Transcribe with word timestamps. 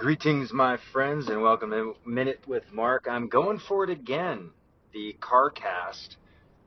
Greetings, 0.00 0.50
my 0.50 0.78
friends, 0.94 1.28
and 1.28 1.42
welcome 1.42 1.72
to 1.72 1.94
Minute 2.06 2.40
with 2.46 2.62
Mark. 2.72 3.06
I'm 3.06 3.28
going 3.28 3.58
for 3.58 3.84
it 3.84 3.90
again, 3.90 4.48
the 4.94 5.14
CarCast, 5.20 6.16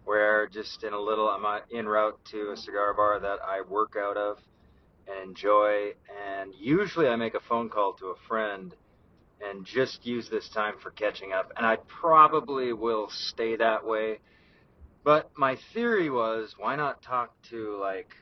where 0.05 0.45
just 0.45 0.83
in 0.83 0.93
a 0.93 0.99
little, 0.99 1.27
I'm 1.27 1.43
uh, 1.43 1.61
en 1.73 1.87
route 1.87 2.19
to 2.25 2.51
a 2.51 2.57
cigar 2.57 2.93
bar 2.93 3.19
that 3.19 3.39
I 3.43 3.61
work 3.67 3.95
out 3.99 4.17
of 4.17 4.37
and 5.07 5.29
enjoy. 5.29 5.93
And 6.31 6.53
usually 6.53 7.07
I 7.07 7.15
make 7.15 7.33
a 7.33 7.39
phone 7.39 7.69
call 7.69 7.93
to 7.93 8.09
a 8.09 8.15
friend 8.27 8.71
and 9.41 9.65
just 9.65 10.05
use 10.05 10.29
this 10.29 10.47
time 10.49 10.75
for 10.83 10.91
catching 10.91 11.33
up. 11.33 11.51
And 11.57 11.65
I 11.65 11.77
probably 11.87 12.71
will 12.71 13.09
stay 13.09 13.55
that 13.55 13.83
way. 13.83 14.19
But 15.03 15.31
my 15.35 15.57
theory 15.73 16.11
was 16.11 16.53
why 16.55 16.75
not 16.75 17.01
talk 17.01 17.33
to 17.49 17.79
like 17.81 18.13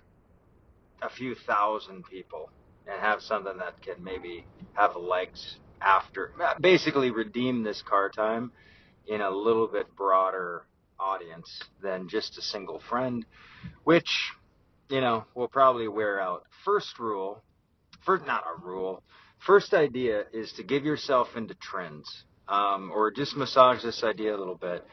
a 1.02 1.10
few 1.10 1.36
thousand 1.36 2.06
people? 2.06 2.50
And 2.88 3.00
have 3.00 3.22
something 3.22 3.58
that 3.58 3.82
can 3.82 4.04
maybe 4.04 4.46
have 4.74 4.96
legs 4.96 5.58
after 5.82 6.32
basically 6.60 7.12
redeem 7.12 7.64
this 7.64 7.82
car 7.82 8.10
time 8.10 8.52
in 9.08 9.22
a 9.22 9.30
little 9.30 9.68
bit 9.68 9.88
broader 9.96 10.66
audience 11.00 11.62
than 11.82 12.08
just 12.08 12.38
a 12.38 12.42
single 12.42 12.80
friend 12.90 13.26
which 13.84 14.32
you 14.90 15.02
know 15.02 15.26
will 15.34 15.48
probably 15.48 15.88
wear 15.88 16.20
out. 16.22 16.44
First 16.64 17.00
rule 17.00 17.42
first 18.06 18.26
not 18.26 18.44
a 18.44 18.64
rule 18.64 19.04
first 19.46 19.74
idea 19.74 20.24
is 20.34 20.54
to 20.54 20.64
give 20.64 20.86
yourself 20.86 21.30
into 21.36 21.56
trends 21.56 22.08
um, 22.48 22.92
or 22.94 23.12
just 23.12 23.36
massage 23.36 23.82
this 23.82 24.04
idea 24.04 24.36
a 24.36 24.38
little 24.38 24.56
bit 24.56 24.86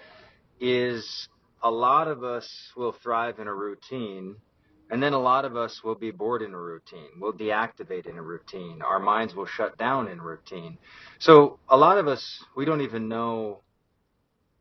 is 0.60 1.28
a 1.62 1.70
lot 1.70 2.08
of 2.08 2.24
us 2.24 2.48
will 2.76 2.94
thrive 3.02 3.38
in 3.38 3.48
a 3.48 3.54
routine 3.54 4.36
and 4.90 5.02
then 5.02 5.12
a 5.12 5.18
lot 5.18 5.44
of 5.44 5.56
us 5.56 5.82
will 5.84 5.94
be 5.94 6.10
bored 6.10 6.42
in 6.42 6.54
a 6.54 6.58
routine. 6.58 7.08
We'll 7.20 7.32
deactivate 7.32 8.06
in 8.06 8.16
a 8.16 8.22
routine. 8.22 8.80
Our 8.82 8.98
minds 8.98 9.34
will 9.34 9.46
shut 9.46 9.76
down 9.76 10.08
in 10.08 10.20
routine. 10.20 10.78
So 11.18 11.58
a 11.68 11.76
lot 11.76 11.98
of 11.98 12.08
us, 12.08 12.44
we 12.56 12.64
don't 12.64 12.80
even 12.80 13.08
know. 13.08 13.60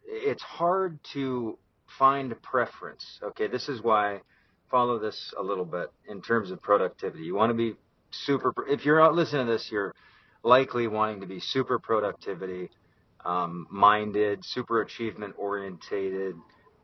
It's 0.06 0.44
hard 0.44 1.00
to 1.14 1.58
find 1.98 2.40
preference. 2.42 3.20
Okay, 3.24 3.48
this 3.48 3.70
is 3.70 3.82
why 3.82 4.22
follow 4.70 5.00
this 5.00 5.34
a 5.40 5.42
little 5.42 5.66
bit 5.66 5.92
in 6.10 6.22
terms 6.22 6.52
of 6.52 6.62
productivity. 6.62 7.24
You 7.24 7.36
want 7.36 7.52
to 7.52 7.54
be 7.54 7.76
super. 8.12 8.54
If 8.70 8.86
you're 8.86 9.02
out 9.02 9.16
listening 9.16 9.46
to 9.46 9.52
this, 9.54 9.70
you're 9.72 9.96
likely 10.44 10.88
wanting 10.88 11.22
to 11.22 11.28
be 11.28 11.40
super 11.40 11.80
productivity 11.80 12.70
um, 13.26 13.68
minded, 13.70 14.44
super 14.46 14.82
achievement 14.82 15.36
orientated, 15.38 16.36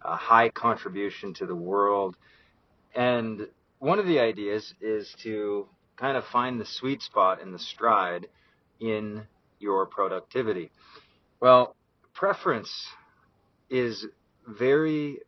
uh, 0.04 0.16
high 0.16 0.50
contribution 0.50 1.34
to 1.36 1.46
the 1.46 1.56
world 1.56 2.18
and 2.96 3.48
one 3.80 4.00
of 4.00 4.06
the 4.06 4.20
ideas 4.20 4.74
is 4.82 5.14
to 5.24 5.68
kind 5.98 6.18
of 6.18 6.24
find 6.26 6.60
the 6.60 6.66
sweet 6.66 7.02
spot 7.02 7.42
in 7.42 7.52
the 7.52 7.60
stride 7.60 8.28
in 8.80 9.24
your 9.60 9.86
productivity. 9.86 10.72
Well, 11.40 11.76
preference 12.14 12.72
is 13.70 14.06
very, 14.48 15.20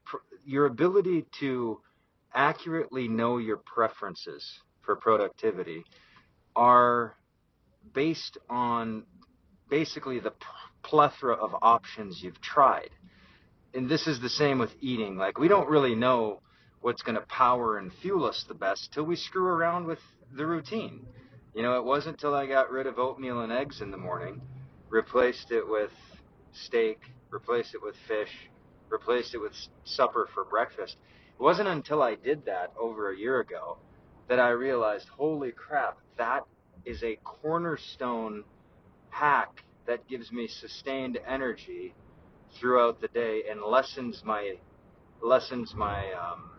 your 0.46 0.66
ability 0.66 1.26
to 1.40 1.80
accurately 2.34 3.08
know 3.08 3.38
your 3.38 3.58
preferences 3.58 4.46
for 4.82 4.96
productivity 4.96 5.84
are 6.56 7.16
based 7.94 8.38
on 8.50 9.04
basically 9.70 10.20
the 10.20 10.34
plethora 10.84 11.36
of 11.36 11.56
options 11.62 12.22
you've 12.22 12.42
tried. 12.42 12.90
And 13.74 13.90
this 13.90 14.08
is 14.08 14.22
the 14.22 14.30
same 14.30 14.60
with 14.60 14.72
eating. 14.80 15.18
Like, 15.18 15.38
we 15.38 15.48
don't 15.48 15.68
really 15.68 15.96
know 15.96 16.42
what's 16.86 17.02
going 17.02 17.16
to 17.16 17.26
power 17.26 17.80
and 17.80 17.92
fuel 17.92 18.26
us 18.26 18.46
the 18.48 18.54
best 18.54 18.94
till 18.94 19.04
we 19.04 19.16
screw 19.16 19.48
around 19.48 19.88
with 19.88 19.98
the 20.34 20.46
routine. 20.46 21.04
You 21.56 21.64
know, 21.64 21.78
it 21.78 21.84
wasn't 21.84 22.18
until 22.18 22.36
I 22.36 22.46
got 22.46 22.70
rid 22.70 22.86
of 22.86 23.00
oatmeal 23.00 23.42
and 23.42 23.52
eggs 23.52 23.82
in 23.82 23.90
the 23.90 23.98
morning, 23.98 24.40
replaced 24.88 25.50
it 25.50 25.68
with 25.68 25.90
steak, 26.52 27.00
replaced 27.32 27.74
it 27.74 27.82
with 27.82 27.96
fish, 28.08 28.30
replaced 28.88 29.34
it 29.34 29.40
with 29.40 29.54
supper 29.84 30.30
for 30.32 30.46
breakfast. 30.46 30.98
It 31.40 31.42
wasn't 31.42 31.70
until 31.70 32.04
I 32.04 32.14
did 32.14 32.46
that 32.46 32.72
over 32.80 33.10
a 33.10 33.18
year 33.18 33.40
ago 33.40 33.80
that 34.30 34.40
I 34.40 34.50
realized, 34.50 35.08
holy 35.10 35.54
crap, 35.54 35.98
that 36.20 36.44
is 36.86 37.02
a 37.02 37.18
cornerstone 37.24 38.44
hack 39.10 39.64
that 39.88 40.08
gives 40.08 40.32
me 40.32 40.48
sustained 40.48 41.18
energy 41.28 41.96
throughout 42.60 43.02
the 43.02 43.08
day 43.08 43.42
and 43.50 43.60
lessens 43.64 44.22
my 44.24 44.58
lessens 45.24 45.74
my 45.74 46.14
um, 46.14 46.52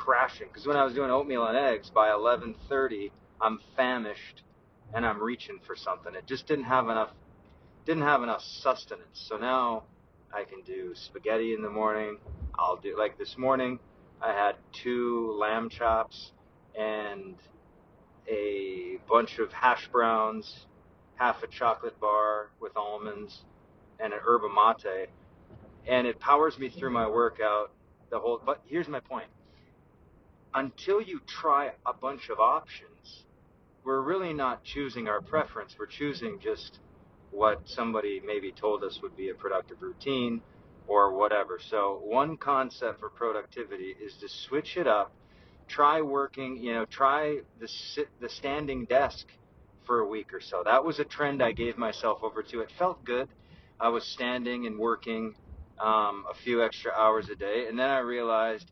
crashing 0.00 0.48
because 0.48 0.66
when 0.66 0.78
I 0.78 0.84
was 0.84 0.94
doing 0.94 1.10
oatmeal 1.10 1.46
and 1.46 1.56
eggs 1.56 1.90
by 1.90 2.08
11:30, 2.08 3.10
I'm 3.40 3.58
famished 3.76 4.42
and 4.94 5.04
I'm 5.04 5.22
reaching 5.22 5.58
for 5.66 5.76
something. 5.76 6.14
It 6.14 6.26
just 6.26 6.46
didn't 6.46 6.64
have 6.64 6.88
enough 6.88 7.10
didn't 7.84 8.04
have 8.04 8.22
enough 8.22 8.42
sustenance. 8.42 9.26
So 9.28 9.36
now 9.36 9.84
I 10.32 10.44
can 10.44 10.62
do 10.62 10.94
spaghetti 10.94 11.52
in 11.52 11.60
the 11.60 11.68
morning. 11.68 12.18
I'll 12.58 12.76
do 12.76 12.96
like 12.98 13.18
this 13.18 13.36
morning 13.36 13.78
I 14.22 14.32
had 14.32 14.56
two 14.72 15.36
lamb 15.38 15.68
chops 15.68 16.32
and 16.78 17.34
a 18.26 18.98
bunch 19.06 19.38
of 19.38 19.52
hash 19.52 19.86
browns, 19.88 20.66
half 21.16 21.42
a 21.42 21.46
chocolate 21.46 21.98
bar 22.00 22.50
with 22.58 22.74
almonds, 22.76 23.44
and 23.98 24.14
an 24.14 24.20
yerba 24.26 24.48
mate. 24.48 25.10
And 25.86 26.06
it 26.06 26.20
powers 26.20 26.58
me 26.58 26.70
through 26.70 26.90
my 26.90 27.06
workout 27.06 27.72
the 28.10 28.18
whole 28.18 28.40
but 28.44 28.60
here's 28.66 28.88
my 28.88 29.00
point 29.00 29.26
until 30.54 31.00
you 31.00 31.20
try 31.26 31.72
a 31.86 31.92
bunch 31.92 32.28
of 32.28 32.40
options, 32.40 33.24
we're 33.84 34.02
really 34.02 34.32
not 34.32 34.64
choosing 34.64 35.08
our 35.08 35.20
preference. 35.20 35.76
We're 35.78 35.86
choosing 35.86 36.38
just 36.40 36.80
what 37.30 37.68
somebody 37.68 38.20
maybe 38.24 38.52
told 38.52 38.82
us 38.84 39.00
would 39.02 39.16
be 39.16 39.30
a 39.30 39.34
productive 39.34 39.80
routine 39.80 40.42
or 40.86 41.16
whatever. 41.16 41.58
So, 41.60 42.00
one 42.04 42.36
concept 42.36 43.00
for 43.00 43.10
productivity 43.10 43.94
is 44.04 44.14
to 44.20 44.28
switch 44.28 44.76
it 44.76 44.86
up. 44.86 45.12
Try 45.68 46.00
working, 46.02 46.56
you 46.56 46.74
know, 46.74 46.84
try 46.84 47.38
the 47.60 47.68
sit, 47.68 48.08
the 48.20 48.28
standing 48.28 48.86
desk 48.86 49.26
for 49.86 50.00
a 50.00 50.06
week 50.08 50.34
or 50.34 50.40
so. 50.40 50.62
That 50.64 50.84
was 50.84 50.98
a 50.98 51.04
trend 51.04 51.42
I 51.42 51.52
gave 51.52 51.78
myself 51.78 52.18
over 52.22 52.42
to. 52.42 52.60
It 52.60 52.70
felt 52.76 53.04
good. 53.04 53.28
I 53.78 53.88
was 53.88 54.04
standing 54.04 54.66
and 54.66 54.78
working 54.78 55.34
um, 55.80 56.24
a 56.30 56.34
few 56.34 56.62
extra 56.62 56.92
hours 56.92 57.28
a 57.30 57.36
day, 57.36 57.66
and 57.68 57.78
then 57.78 57.88
I 57.88 58.00
realized 58.00 58.70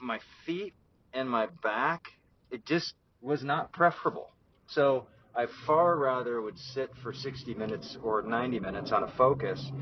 my 0.00 0.18
feet 0.44 0.74
and 1.18 1.28
my 1.28 1.46
back, 1.62 2.12
it 2.50 2.64
just 2.64 2.94
was 3.20 3.42
not 3.42 3.72
preferable. 3.72 4.30
So 4.68 5.06
I 5.34 5.46
far 5.66 5.96
rather 5.96 6.40
would 6.40 6.58
sit 6.58 6.90
for 7.02 7.12
60 7.12 7.54
minutes 7.54 7.98
or 8.02 8.22
90 8.22 8.60
minutes 8.60 8.92
on 8.92 9.02
a 9.02 9.08
focus 9.08 9.72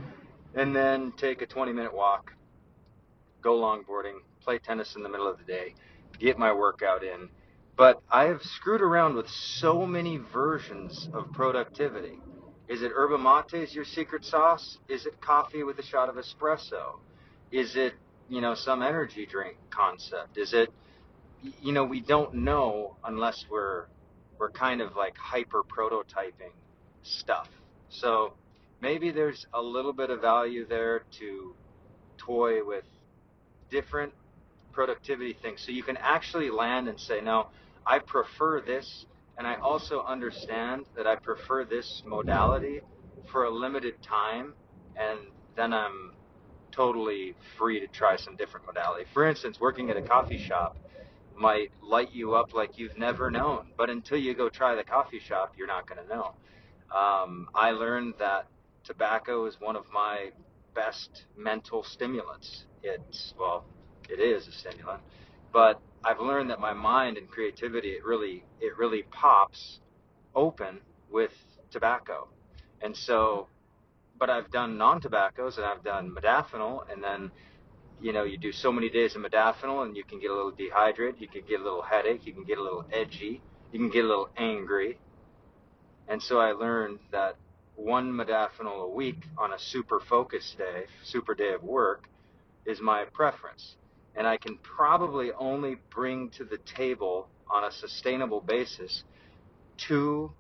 and 0.55 0.75
then 0.75 1.13
take 1.19 1.43
a 1.43 1.47
20 1.47 1.73
minute 1.73 1.95
walk, 1.95 2.33
go 3.43 3.61
longboarding, 3.61 4.21
play 4.43 4.59
tennis 4.59 4.97
in 4.97 5.03
the 5.03 5.11
middle 5.11 5.29
of 5.29 5.39
the 5.39 5.45
day, 5.45 5.75
get 6.19 6.39
my 6.39 6.53
workout 6.53 7.05
in. 7.05 7.29
But 7.77 8.01
I 8.11 8.25
have 8.25 8.41
screwed 8.43 8.81
around 8.81 9.17
with 9.17 9.29
so 9.29 9.85
many 9.87 10.17
versions 10.17 11.11
of 11.13 11.31
productivity. 11.33 12.19
Is 12.67 12.81
it 12.81 12.93
yerba 12.97 13.19
mate 13.19 13.63
is 13.63 13.75
your 13.75 13.85
secret 13.85 14.25
sauce? 14.25 14.79
Is 14.89 15.05
it 15.05 15.21
coffee 15.21 15.63
with 15.63 15.79
a 15.79 15.83
shot 15.83 16.09
of 16.09 16.15
espresso? 16.15 16.99
Is 17.53 17.77
it, 17.77 17.93
you 18.31 18.41
know, 18.41 18.55
some 18.55 18.83
energy 18.83 19.27
drink 19.27 19.59
concept? 19.71 20.39
Is 20.39 20.55
it 20.55 20.71
you 21.43 21.73
know, 21.73 21.85
we 21.85 22.01
don't 22.01 22.35
know 22.35 22.97
unless 23.05 23.47
we're 23.51 23.87
we're 24.39 24.51
kind 24.51 24.81
of 24.81 24.97
like 24.97 25.17
hyper 25.19 25.63
prototyping 25.65 26.53
stuff. 27.03 27.49
So 27.89 28.35
maybe 28.81 29.11
there's 29.11 29.47
a 29.55 29.63
little 29.63 29.93
bit 29.93 30.11
of 30.11 30.21
value 30.21 30.67
there 30.67 31.05
to 31.19 31.57
toy 32.19 32.65
with 32.65 32.85
different 33.71 34.13
productivity 34.73 35.35
things. 35.35 35.63
So 35.65 35.73
you 35.73 35.83
can 35.83 35.97
actually 35.99 36.51
land 36.51 36.89
and 36.89 37.01
say, 37.01 37.21
no, 37.21 37.49
I 37.87 38.01
prefer 38.01 38.61
this, 38.61 39.07
and 39.39 39.47
I 39.47 39.57
also 39.57 40.03
understand 40.05 40.87
that 40.97 41.07
I 41.07 41.17
prefer 41.17 41.65
this 41.65 42.03
modality 42.07 42.81
for 43.33 43.45
a 43.45 43.51
limited 43.51 44.03
time, 44.03 44.55
and 44.97 45.19
then 45.57 45.73
I'm 45.73 46.13
totally 46.73 47.35
free 47.59 47.81
to 47.81 47.87
try 47.89 48.17
some 48.17 48.37
different 48.37 48.67
modality. 48.67 49.07
For 49.15 49.27
instance, 49.27 49.59
working 49.61 49.91
at 49.91 49.97
a 49.97 50.03
coffee 50.03 50.39
shop 50.39 50.77
might 51.39 51.71
light 51.83 52.13
you 52.13 52.35
up 52.35 52.55
like 52.55 52.79
you've 52.79 52.99
never 52.99 53.31
known. 53.31 53.69
But 53.77 53.91
until 53.91 54.19
you 54.19 54.35
go 54.35 54.49
try 54.49 54.75
the 54.75 54.85
coffee 54.85 55.21
shop, 55.21 55.55
you're 55.57 55.67
not 55.67 55.89
going 55.89 56.07
to 56.07 56.15
know. 56.15 56.35
Um, 56.95 57.49
I 57.55 57.73
learned 57.73 58.15
that 58.19 58.47
tobacco 58.85 59.47
is 59.47 59.57
one 59.61 59.77
of 59.77 59.85
my 59.93 60.31
best 60.75 61.25
mental 61.37 61.83
stimulants. 61.83 62.65
It's, 62.83 63.35
well, 63.39 63.65
it 64.09 64.21
is 64.21 64.47
a 64.47 64.53
stimulant, 64.53 65.03
but 65.53 65.81
I've 66.05 66.21
learned 66.21 66.51
that 66.51 66.61
my 66.61 66.73
mind 66.73 67.17
and 67.17 67.29
creativity, 67.29 67.91
it 67.91 68.05
really, 68.05 68.45
it 68.61 68.77
really 68.79 69.03
pops 69.03 69.81
open 70.35 70.81
with 71.11 71.33
tobacco. 71.71 72.29
And 72.81 72.97
so, 72.97 73.49
but 74.19 74.31
I've 74.31 74.51
done 74.51 74.79
non-tobaccos 74.79 75.57
and 75.57 75.67
I've 75.67 75.83
done 75.83 76.15
modafinil 76.15 76.91
and 76.93 77.03
then 77.03 77.31
you 78.01 78.13
know, 78.13 78.25
you 78.25 78.39
do 78.39 78.53
so 78.53 78.71
many 78.71 78.89
days 78.91 79.17
of 79.17 79.23
modafinil 79.23 79.85
and 79.85 79.97
you 79.97 80.05
can 80.05 80.21
get 80.21 80.31
a 80.31 80.35
little 80.35 80.53
dehydrated, 80.53 81.21
you 81.21 81.29
can 81.29 81.43
get 81.49 81.61
a 81.61 81.63
little 81.63 81.83
headache, 81.83 82.27
you 82.27 82.33
can 82.33 82.45
get 82.45 82.59
a 82.59 82.63
little 82.63 82.85
edgy, 82.93 83.41
you 83.73 83.79
can 83.79 83.91
get 83.91 84.05
a 84.05 84.09
little 84.09 84.29
angry. 84.37 84.99
And 86.09 86.23
so 86.23 86.39
I 86.39 86.53
learned 86.53 86.99
that 87.13 87.37
one 87.75 88.13
modafinil 88.13 88.85
a 88.85 88.89
week 88.89 89.23
on 89.39 89.53
a 89.53 89.59
super 89.59 90.01
focus 90.01 90.55
day, 90.57 90.85
super 91.05 91.35
day 91.35 91.53
of 91.53 91.63
work, 91.63 92.05
is 92.67 92.81
my 92.81 93.05
preference. 93.13 93.77
And 94.17 94.27
I 94.27 94.37
can 94.37 94.59
probably 94.59 95.31
only 95.39 95.77
bring 95.95 96.31
to 96.31 96.45
the 96.45 96.59
table 96.59 97.29
on 97.53 97.65
a 97.65 97.73
sustainable 97.73 98.41
basis 98.41 99.05
two 99.77 100.33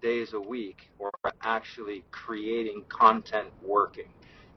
days 0.00 0.32
a 0.32 0.40
week 0.40 0.78
or 0.98 1.10
actually 1.42 2.04
creating 2.10 2.84
content 2.88 3.48
working, 3.62 4.08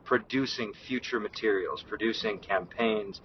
producing 0.06 0.74
future 0.88 1.20
materials, 1.20 1.84
producing 1.88 2.40
campaigns 2.40 3.22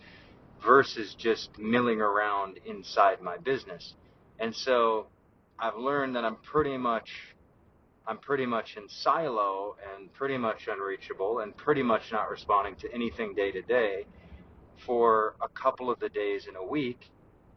versus 0.64 1.14
just 1.14 1.58
milling 1.58 2.00
around 2.00 2.58
inside 2.66 3.20
my 3.20 3.36
business. 3.38 3.94
And 4.38 4.54
so 4.54 5.06
I've 5.58 5.76
learned 5.76 6.16
that 6.16 6.24
I'm 6.24 6.36
pretty 6.36 6.76
much 6.76 7.10
I'm 8.08 8.18
pretty 8.18 8.46
much 8.46 8.76
in 8.76 8.88
silo 8.88 9.76
and 9.94 10.12
pretty 10.12 10.38
much 10.38 10.68
unreachable 10.68 11.40
and 11.40 11.56
pretty 11.56 11.82
much 11.82 12.12
not 12.12 12.30
responding 12.30 12.76
to 12.76 12.92
anything 12.94 13.34
day 13.34 13.50
to 13.50 13.62
day 13.62 14.06
for 14.86 15.34
a 15.42 15.48
couple 15.48 15.90
of 15.90 15.98
the 15.98 16.08
days 16.08 16.46
in 16.46 16.54
a 16.56 16.64
week 16.64 17.10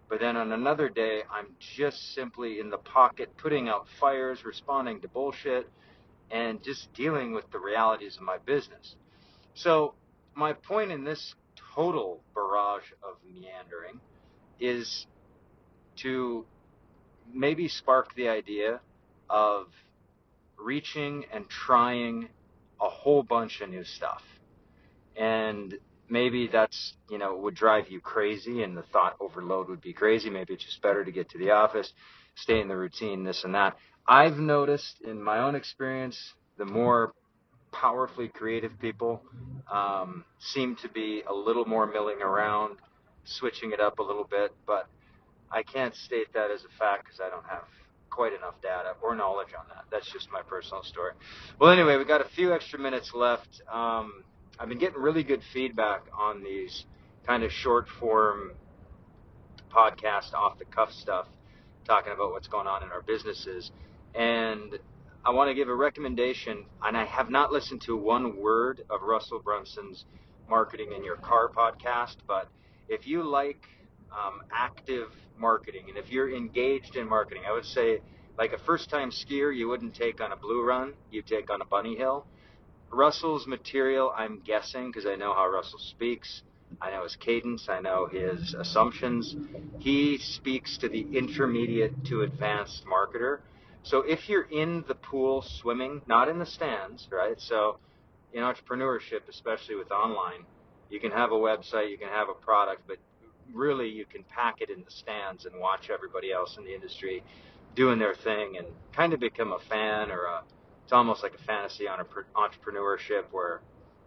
but 0.10 0.20
then 0.20 0.36
on 0.38 0.52
another 0.52 0.90
day, 0.90 1.22
I'm 1.32 1.56
just 1.60 2.16
simply 2.16 2.60
in 2.60 2.70
the 2.72 2.80
pocket, 2.80 3.38
putting 3.38 3.70
out 3.70 3.88
fires, 4.00 4.44
responding 4.44 5.02
to 5.02 5.08
bullshit, 5.08 5.70
and 6.32 6.64
just 6.64 6.92
dealing 6.94 7.34
with 7.34 7.50
the 7.52 7.60
realities 7.60 8.18
of 8.18 8.24
my 8.24 8.40
business. 8.40 8.96
So, 9.60 9.94
my 10.36 10.54
point 10.54 10.90
in 10.90 11.04
this 11.04 11.36
total 11.76 12.24
barrage 12.34 12.90
of 13.04 13.18
meandering 13.30 14.00
is 14.58 15.06
to 15.98 16.46
maybe 17.34 17.68
spark 17.68 18.16
the 18.16 18.30
idea 18.30 18.80
of 19.30 19.68
reaching 20.58 21.26
and 21.34 21.50
trying 21.50 22.30
a 22.80 22.88
whole 22.88 23.22
bunch 23.22 23.60
of 23.60 23.70
new 23.70 23.84
stuff. 23.84 24.22
And 25.18 25.78
maybe 26.08 26.48
that's 26.48 26.94
you 27.10 27.18
know 27.18 27.36
would 27.36 27.56
drive 27.56 27.90
you 27.90 28.00
crazy 28.00 28.64
and 28.64 28.78
the 28.78 28.84
thought 28.94 29.18
overload 29.20 29.68
would 29.68 29.82
be 29.82 29.94
crazy 29.94 30.28
maybe 30.28 30.56
it's 30.56 30.66
just 30.66 30.82
better 30.82 31.06
to 31.06 31.12
get 31.12 31.30
to 31.30 31.38
the 31.38 31.52
office 31.52 31.94
stay 32.34 32.60
in 32.60 32.68
the 32.68 32.76
routine 32.76 33.24
this 33.24 33.44
and 33.44 33.54
that 33.54 33.78
i've 34.08 34.40
noticed 34.40 35.00
in 35.06 35.22
my 35.22 35.38
own 35.38 35.54
experience 35.54 36.34
the 36.58 36.66
more 36.66 37.14
powerfully 37.72 38.28
creative 38.28 38.72
people 38.80 39.22
um, 39.72 40.24
seem 40.40 40.76
to 40.78 40.90
be 40.90 41.24
a 41.28 41.34
little 41.34 41.66
more 41.66 41.86
milling 41.86 42.22
around 42.22 42.78
switching 43.26 43.72
it 43.72 43.80
up 43.80 44.00
a 44.00 44.04
little 44.04 44.28
bit 44.30 44.54
but 44.66 44.88
i 45.52 45.62
can't 45.62 45.96
state 45.96 46.32
that 46.34 46.50
as 46.52 46.64
a 46.64 46.80
fact 46.80 47.06
because 47.06 47.20
i 47.20 47.30
don't 47.30 47.46
have 47.46 47.64
quite 48.10 48.34
enough 48.34 48.56
data 48.62 48.94
or 49.02 49.16
knowledge 49.16 49.50
on 49.58 49.66
that. 49.70 49.86
That's 49.92 50.12
just 50.12 50.30
my 50.32 50.42
personal 50.42 50.84
story. 50.84 51.14
Well 51.60 51.72
anyway 51.72 51.96
we've 51.96 52.08
got 52.08 52.22
a 52.22 52.30
few 52.36 52.54
extra 52.54 52.80
minutes 52.80 53.12
left. 53.14 53.62
Um, 53.72 54.24
I've 54.60 54.68
been 54.68 54.80
getting 54.80 55.02
really 55.02 55.24
good 55.24 55.42
feedback 55.54 56.02
on 56.18 56.44
these 56.44 56.86
kind 57.26 57.44
of 57.44 57.52
short 57.52 57.88
form 58.00 58.52
podcast 59.74 60.34
off 60.34 60.58
the 60.60 60.66
cuff 60.66 60.92
stuff, 60.92 61.28
talking 61.86 62.12
about 62.12 62.32
what's 62.32 62.48
going 62.48 62.68
on 62.68 62.84
in 62.84 62.90
our 62.90 63.02
businesses. 63.02 63.72
And 64.16 64.78
I 65.26 65.32
want 65.32 65.50
to 65.50 65.54
give 65.54 65.68
a 65.68 65.76
recommendation, 65.76 66.66
and 66.82 66.96
I 66.96 67.04
have 67.04 67.30
not 67.30 67.52
listened 67.52 67.82
to 67.82 67.98
one 67.98 68.38
word 68.38 68.82
of 68.90 69.02
Russell 69.02 69.40
Brunson's 69.40 70.06
Marketing 70.50 70.94
in 70.96 71.04
Your 71.04 71.18
Car 71.18 71.50
podcast, 71.50 72.16
but 72.26 72.48
if 72.88 73.06
you 73.06 73.24
like 73.24 73.68
um, 74.12 74.42
active 74.52 75.10
marketing 75.38 75.86
and 75.90 75.98
if 75.98 76.10
you're 76.10 76.34
engaged 76.34 76.96
in 76.96 77.08
marketing, 77.08 77.44
I 77.48 77.54
would 77.54 77.66
say 77.66 78.00
like 78.38 78.54
a 78.54 78.58
first 78.58 78.90
time 78.90 79.12
skier, 79.12 79.56
you 79.56 79.68
wouldn't 79.68 79.94
take 79.94 80.22
on 80.22 80.32
a 80.32 80.38
blue 80.38 80.66
run, 80.66 80.94
you 81.12 81.22
take 81.22 81.50
on 81.52 81.62
a 81.62 81.66
bunny 81.66 81.96
hill. 81.98 82.26
Russell's 82.92 83.46
material, 83.46 84.14
I'm 84.16 84.40
guessing, 84.40 84.88
because 84.88 85.06
I 85.06 85.16
know 85.16 85.34
how 85.34 85.48
Russell 85.50 85.80
speaks. 85.80 86.44
I 86.82 86.92
know 86.92 87.04
his 87.04 87.18
cadence. 87.18 87.68
I 87.70 87.82
know 87.82 88.08
his 88.08 88.54
assumptions. 88.54 89.36
He 89.80 90.18
speaks 90.18 90.78
to 90.78 90.88
the 90.88 91.02
intermediate 91.02 92.06
to 92.06 92.22
advanced 92.22 92.86
marketer. 92.86 93.40
So 93.84 94.02
if 94.02 94.30
you're 94.30 94.50
in 94.50 94.84
the 94.88 94.96
pool 94.96 95.42
swimming, 95.42 96.02
not 96.08 96.30
in 96.30 96.40
the 96.40 96.46
stands, 96.46 97.08
right? 97.12 97.40
So 97.40 97.78
in 98.34 98.44
entrepreneurship, 98.44 99.28
especially 99.30 99.76
with 99.76 99.92
online, 99.92 100.46
you 100.90 101.00
can 101.00 101.12
have 101.12 101.32
a 101.32 101.36
website, 101.36 101.90
you 101.90 101.98
can 101.98 102.10
have 102.10 102.30
a 102.30 102.34
product, 102.34 102.84
but 102.88 102.98
really 103.54 103.90
you 103.90 104.06
can 104.06 104.24
pack 104.24 104.62
it 104.62 104.70
in 104.70 104.84
the 104.84 104.92
stands 104.92 105.46
and 105.46 105.60
watch 105.60 105.90
everybody 105.90 106.32
else 106.32 106.58
in 106.58 106.64
the 106.64 106.74
industry 106.74 107.24
doing 107.76 108.00
their 108.00 108.14
thing 108.14 108.58
and 108.58 108.68
kind 108.94 109.14
of 109.14 109.20
become 109.20 109.54
a 109.54 109.60
fan 109.70 110.12
or 110.12 110.26
a 110.26 110.42
it's 110.84 110.94
almost 110.94 111.22
like 111.22 111.36
a 111.36 111.44
fantasy 111.46 111.88
on 111.88 112.00
entrepreneurship 112.36 113.26
where 113.32 113.62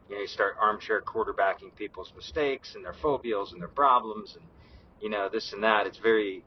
you 0.09 0.17
know 0.17 0.21
you 0.21 0.27
start 0.27 0.57
armchair 0.61 1.01
quarterbacking 1.01 1.75
people's 1.77 2.13
mistakes 2.17 2.75
and 2.75 2.85
their 2.85 2.95
phobias 2.95 3.53
and 3.53 3.61
their 3.61 3.69
problems 3.69 4.37
and 4.37 4.45
you 5.01 5.09
know 5.09 5.29
this 5.33 5.53
and 5.53 5.63
that. 5.63 5.87
It's 5.87 5.99
very 5.99 6.45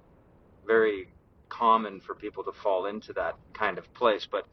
very 0.68 1.08
common 1.50 2.02
for 2.02 2.16
people 2.16 2.44
to 2.44 2.52
fall 2.52 2.86
into 2.86 3.14
that 3.14 3.36
kind 3.54 3.78
of 3.78 3.92
place. 3.94 4.28
But 4.30 4.46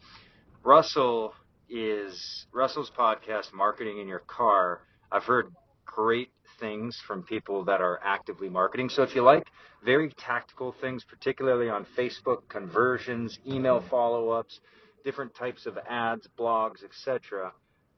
Russell 0.63 1.35
is 1.69 2.47
Russell's 2.53 2.91
podcast, 2.91 3.53
Marketing 3.53 3.99
in 3.99 4.09
Your 4.09 4.21
Car. 4.21 4.81
I've 5.11 5.25
heard 5.25 5.53
great 5.85 6.31
things 6.61 7.01
from 7.07 7.23
people 7.23 7.65
that 7.65 7.81
are 7.81 8.01
actively 8.05 8.49
marketing. 8.49 8.89
So 8.89 9.03
if 9.03 9.15
you 9.15 9.23
like 9.23 9.47
very 9.85 10.11
tactical 10.17 10.75
things, 10.81 11.05
particularly 11.05 11.69
on 11.69 11.87
Facebook, 11.97 12.49
conversions, 12.49 13.39
email 13.47 13.83
follow 13.91 14.31
ups, 14.31 14.61
different 15.05 15.35
types 15.35 15.67
of 15.67 15.79
ads, 15.89 16.29
blogs, 16.39 16.85
etc. 16.85 17.53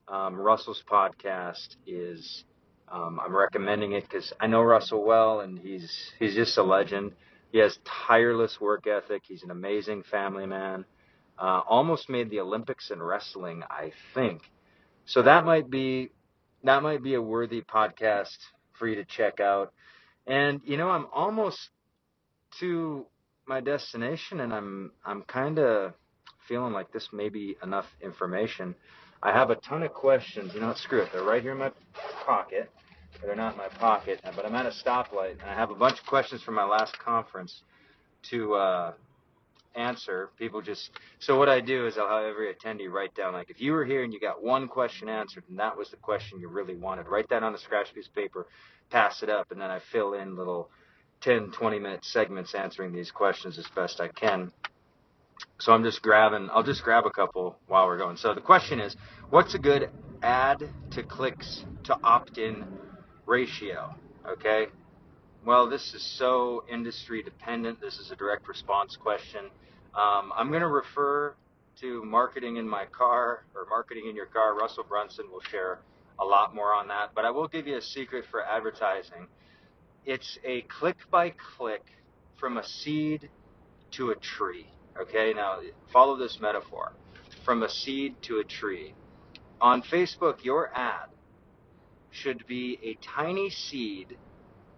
Um, 0.08 0.36
Russell's 0.36 0.82
podcast 0.90 1.76
is 1.86 2.44
um, 2.88 3.20
I'm 3.24 3.34
recommending 3.34 3.92
it 3.92 4.04
because 4.04 4.32
I 4.40 4.46
know 4.46 4.62
Russell 4.62 5.04
well, 5.04 5.40
and 5.40 5.58
he's 5.58 6.12
he's 6.18 6.34
just 6.34 6.56
a 6.58 6.62
legend. 6.62 7.12
He 7.54 7.60
has 7.60 7.78
tireless 8.08 8.60
work 8.60 8.88
ethic. 8.88 9.22
He's 9.28 9.44
an 9.44 9.52
amazing 9.52 10.02
family 10.10 10.44
man. 10.44 10.84
Uh, 11.38 11.60
almost 11.68 12.10
made 12.10 12.28
the 12.28 12.40
Olympics 12.40 12.90
in 12.90 13.00
wrestling, 13.00 13.62
I 13.70 13.92
think. 14.12 14.42
So 15.06 15.22
that 15.22 15.44
might 15.44 15.70
be 15.70 16.10
that 16.64 16.82
might 16.82 17.00
be 17.00 17.14
a 17.14 17.22
worthy 17.22 17.62
podcast 17.62 18.38
for 18.76 18.88
you 18.88 18.96
to 18.96 19.04
check 19.04 19.38
out. 19.38 19.72
And 20.26 20.62
you 20.64 20.76
know, 20.76 20.88
I'm 20.90 21.06
almost 21.14 21.70
to 22.58 23.06
my 23.46 23.60
destination, 23.60 24.40
and 24.40 24.52
I'm 24.52 24.90
I'm 25.04 25.22
kind 25.22 25.60
of 25.60 25.94
feeling 26.48 26.72
like 26.72 26.92
this 26.92 27.10
may 27.12 27.28
be 27.28 27.56
enough 27.62 27.86
information. 28.02 28.74
I 29.22 29.30
have 29.30 29.50
a 29.50 29.54
ton 29.54 29.84
of 29.84 29.92
questions. 29.92 30.54
You 30.54 30.60
know? 30.60 30.74
Screw 30.74 31.02
it. 31.02 31.10
They're 31.12 31.22
right 31.22 31.40
here 31.40 31.52
in 31.52 31.58
my 31.58 31.70
pocket. 32.26 32.68
They're 33.22 33.36
not 33.36 33.52
in 33.52 33.58
my 33.58 33.68
pocket, 33.68 34.20
but 34.36 34.44
I'm 34.44 34.54
at 34.54 34.66
a 34.66 34.70
stoplight, 34.70 35.32
and 35.40 35.48
I 35.48 35.54
have 35.54 35.70
a 35.70 35.74
bunch 35.74 35.98
of 35.98 36.06
questions 36.06 36.42
from 36.42 36.54
my 36.54 36.64
last 36.64 36.98
conference 36.98 37.62
to 38.30 38.54
uh, 38.54 38.92
answer. 39.74 40.30
People 40.38 40.62
just 40.62 40.90
so 41.18 41.38
what 41.38 41.48
I 41.48 41.60
do 41.60 41.86
is 41.86 41.98
I'll 41.98 42.08
have 42.08 42.24
every 42.24 42.52
attendee 42.52 42.90
write 42.90 43.14
down 43.14 43.32
like 43.32 43.50
if 43.50 43.60
you 43.60 43.72
were 43.72 43.84
here 43.84 44.04
and 44.04 44.12
you 44.12 44.20
got 44.20 44.42
one 44.42 44.68
question 44.68 45.08
answered 45.08 45.44
and 45.48 45.58
that 45.58 45.76
was 45.76 45.90
the 45.90 45.96
question 45.96 46.40
you 46.40 46.48
really 46.48 46.74
wanted, 46.74 47.08
write 47.08 47.28
that 47.30 47.42
on 47.42 47.54
a 47.54 47.58
scratch 47.58 47.92
piece 47.94 48.06
of 48.06 48.14
paper, 48.14 48.46
pass 48.90 49.22
it 49.22 49.28
up, 49.28 49.50
and 49.50 49.60
then 49.60 49.70
I 49.70 49.80
fill 49.92 50.14
in 50.14 50.36
little 50.36 50.70
10, 51.22 51.52
20 51.52 51.78
minute 51.78 52.04
segments 52.04 52.54
answering 52.54 52.92
these 52.92 53.10
questions 53.10 53.58
as 53.58 53.66
best 53.74 54.00
I 54.00 54.08
can. 54.08 54.52
So 55.58 55.72
I'm 55.72 55.82
just 55.82 56.02
grabbing, 56.02 56.48
I'll 56.52 56.62
just 56.62 56.82
grab 56.82 57.06
a 57.06 57.10
couple 57.10 57.56
while 57.66 57.86
we're 57.86 57.98
going. 57.98 58.16
So 58.16 58.34
the 58.34 58.40
question 58.40 58.80
is, 58.80 58.96
what's 59.30 59.54
a 59.54 59.58
good 59.58 59.90
ad 60.22 60.68
to 60.92 61.02
clicks 61.02 61.64
to 61.84 61.98
opt 62.02 62.38
in 62.38 62.64
ratio? 63.26 63.94
Okay. 64.26 64.66
Well, 65.44 65.68
this 65.68 65.92
is 65.94 66.02
so 66.02 66.64
industry 66.70 67.22
dependent. 67.22 67.80
This 67.80 67.98
is 67.98 68.10
a 68.10 68.16
direct 68.16 68.48
response 68.48 68.96
question. 68.96 69.46
Um, 69.94 70.32
I'm 70.34 70.48
going 70.48 70.62
to 70.62 70.68
refer 70.68 71.34
to 71.80 72.04
marketing 72.04 72.56
in 72.56 72.68
my 72.68 72.86
car 72.86 73.44
or 73.54 73.66
marketing 73.68 74.06
in 74.08 74.16
your 74.16 74.26
car. 74.26 74.56
Russell 74.56 74.84
Brunson 74.88 75.30
will 75.30 75.42
share 75.42 75.80
a 76.18 76.24
lot 76.24 76.54
more 76.54 76.72
on 76.74 76.88
that. 76.88 77.10
But 77.14 77.24
I 77.24 77.30
will 77.30 77.48
give 77.48 77.66
you 77.66 77.76
a 77.76 77.82
secret 77.82 78.24
for 78.30 78.42
advertising. 78.44 79.26
It's 80.06 80.38
a 80.44 80.62
click 80.62 80.96
by 81.10 81.34
click 81.56 81.84
from 82.36 82.56
a 82.56 82.64
seed 82.64 83.28
to 83.92 84.10
a 84.10 84.14
tree. 84.16 84.66
Okay, 85.00 85.32
now 85.34 85.58
follow 85.92 86.16
this 86.16 86.38
metaphor 86.40 86.92
from 87.44 87.62
a 87.62 87.68
seed 87.68 88.14
to 88.22 88.38
a 88.38 88.44
tree. 88.44 88.94
On 89.60 89.82
Facebook, 89.82 90.44
your 90.44 90.70
ad 90.74 91.08
should 92.14 92.46
be 92.46 92.78
a 92.82 92.94
tiny 93.04 93.50
seed 93.50 94.16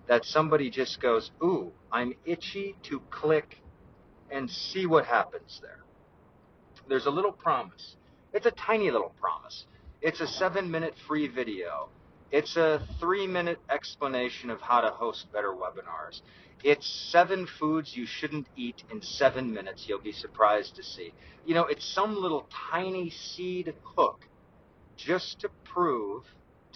that 0.09 0.25
somebody 0.25 0.71
just 0.71 1.01
goes, 1.01 1.31
Ooh, 1.43 1.73
I'm 1.93 2.15
itchy 2.25 2.77
to 2.85 3.01
click 3.11 3.63
and 4.31 4.51
see 4.51 4.87
what 4.87 5.05
happens 5.07 5.61
there. 5.63 5.81
There's 6.89 7.07
a 7.07 7.11
little 7.11 7.33
promise. 7.33 7.97
It's 8.33 8.47
a 8.47 8.51
tiny 8.53 8.91
little 8.91 9.15
promise. 9.21 9.67
It's 10.01 10.21
a 10.21 10.27
seven 10.27 10.71
minute 10.71 10.95
free 11.07 11.29
video. 11.29 11.89
It's 12.31 12.57
a 12.57 12.87
three 13.01 13.27
minute 13.27 13.59
explanation 13.71 14.51
of 14.51 14.61
how 14.61 14.81
to 14.81 14.91
host 14.91 15.31
better 15.33 15.53
webinars. 15.53 16.23
It's 16.65 16.87
seven 17.13 17.47
foods 17.47 17.97
you 17.97 18.07
shouldn't 18.07 18.47
eat 18.57 18.83
in 18.91 19.03
seven 19.03 19.53
minutes. 19.53 19.87
You'll 19.89 20.01
be 20.01 20.13
surprised 20.13 20.77
to 20.77 20.83
see. 20.83 21.13
You 21.45 21.55
know, 21.55 21.65
it's 21.65 21.87
some 21.87 22.21
little 22.21 22.49
tiny 22.71 23.11
seed 23.11 23.75
hook 23.97 24.27
just 24.97 25.41
to 25.41 25.51
prove, 25.65 26.25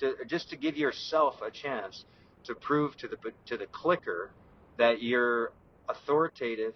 to 0.00 0.16
just 0.26 0.50
to 0.50 0.56
give 0.56 0.76
yourself 0.76 1.36
a 1.42 1.50
chance 1.50 2.04
to 2.44 2.54
prove 2.54 2.96
to 2.98 3.08
the 3.08 3.16
to 3.46 3.56
the 3.56 3.66
clicker 3.66 4.30
that 4.78 5.02
you're 5.02 5.52
authoritative, 5.88 6.74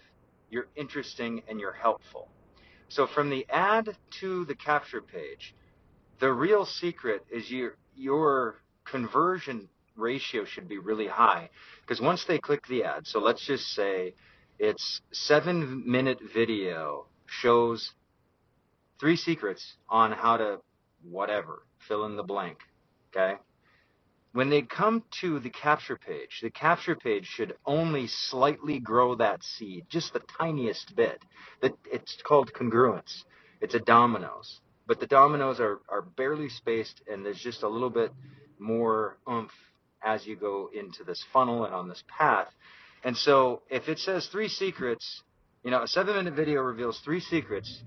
you're 0.51 0.67
interesting, 0.77 1.43
and 1.49 1.59
you're 1.59 1.73
helpful. 1.73 2.29
So 2.89 3.07
from 3.07 3.31
the 3.31 3.47
ad 3.49 3.97
to 4.21 4.45
the 4.45 4.55
capture 4.55 5.01
page, 5.01 5.55
the 6.21 6.33
real 6.33 6.65
secret 6.65 7.25
is 7.31 7.51
your 7.51 7.77
your 7.97 8.61
conversion 8.85 9.69
ratio 9.97 10.45
should 10.45 10.69
be 10.69 10.79
really 10.79 11.07
high 11.07 11.49
because 11.81 12.01
once 12.01 12.25
they 12.27 12.39
click 12.39 12.67
the 12.69 12.85
ad, 12.85 13.07
so 13.07 13.21
let's 13.21 13.47
just 13.47 13.65
say 13.69 14.15
it's 14.59 15.01
seven 15.13 15.83
minute 15.91 16.19
video 16.35 17.07
shows 17.27 17.93
three 19.01 19.17
secrets 19.17 19.77
on 19.89 20.13
how 20.13 20.37
to 20.37 20.59
whatever 21.03 21.63
fill 21.89 22.05
in 22.07 22.17
the 22.17 22.23
blank. 22.23 22.59
Okay. 23.15 23.35
When 24.33 24.51
they 24.51 24.63
come 24.63 25.05
to 25.21 25.39
the 25.39 25.51
capture 25.51 25.97
page, 25.97 26.41
the 26.43 26.51
capture 26.51 26.97
page 26.97 27.25
should 27.25 27.55
only 27.65 28.09
slightly 28.09 28.81
grow 28.81 29.15
that 29.15 29.45
seed, 29.45 29.87
just 29.89 30.13
the 30.13 30.23
tiniest 30.39 30.97
bit. 30.97 31.23
It's 31.63 32.17
called 32.27 32.53
congruence. 32.53 33.23
It's 33.61 33.75
a 33.75 33.79
dominoes, 33.79 34.61
but 34.89 34.99
the 34.99 35.07
dominoes 35.07 35.61
are, 35.61 35.81
are 35.89 36.03
barely 36.03 36.49
spaced, 36.49 37.01
and 37.07 37.25
there's 37.25 37.39
just 37.39 37.63
a 37.63 37.69
little 37.69 37.91
bit 37.91 38.11
more 38.59 39.17
oomph 39.31 39.53
as 40.03 40.27
you 40.27 40.35
go 40.35 40.69
into 40.75 41.05
this 41.05 41.25
funnel 41.33 41.65
and 41.65 41.73
on 41.73 41.89
this 41.89 42.03
path. 42.09 42.49
And 43.05 43.17
so 43.17 43.63
if 43.71 43.89
it 43.89 44.01
says 44.01 44.27
three 44.27 44.49
secrets, 44.49 45.23
you 45.63 45.71
know, 45.71 45.85
a 45.85 45.89
seven 45.89 46.17
minute 46.17 46.35
video 46.35 46.61
reveals 46.61 47.01
three 47.05 47.21
secrets 47.21 47.85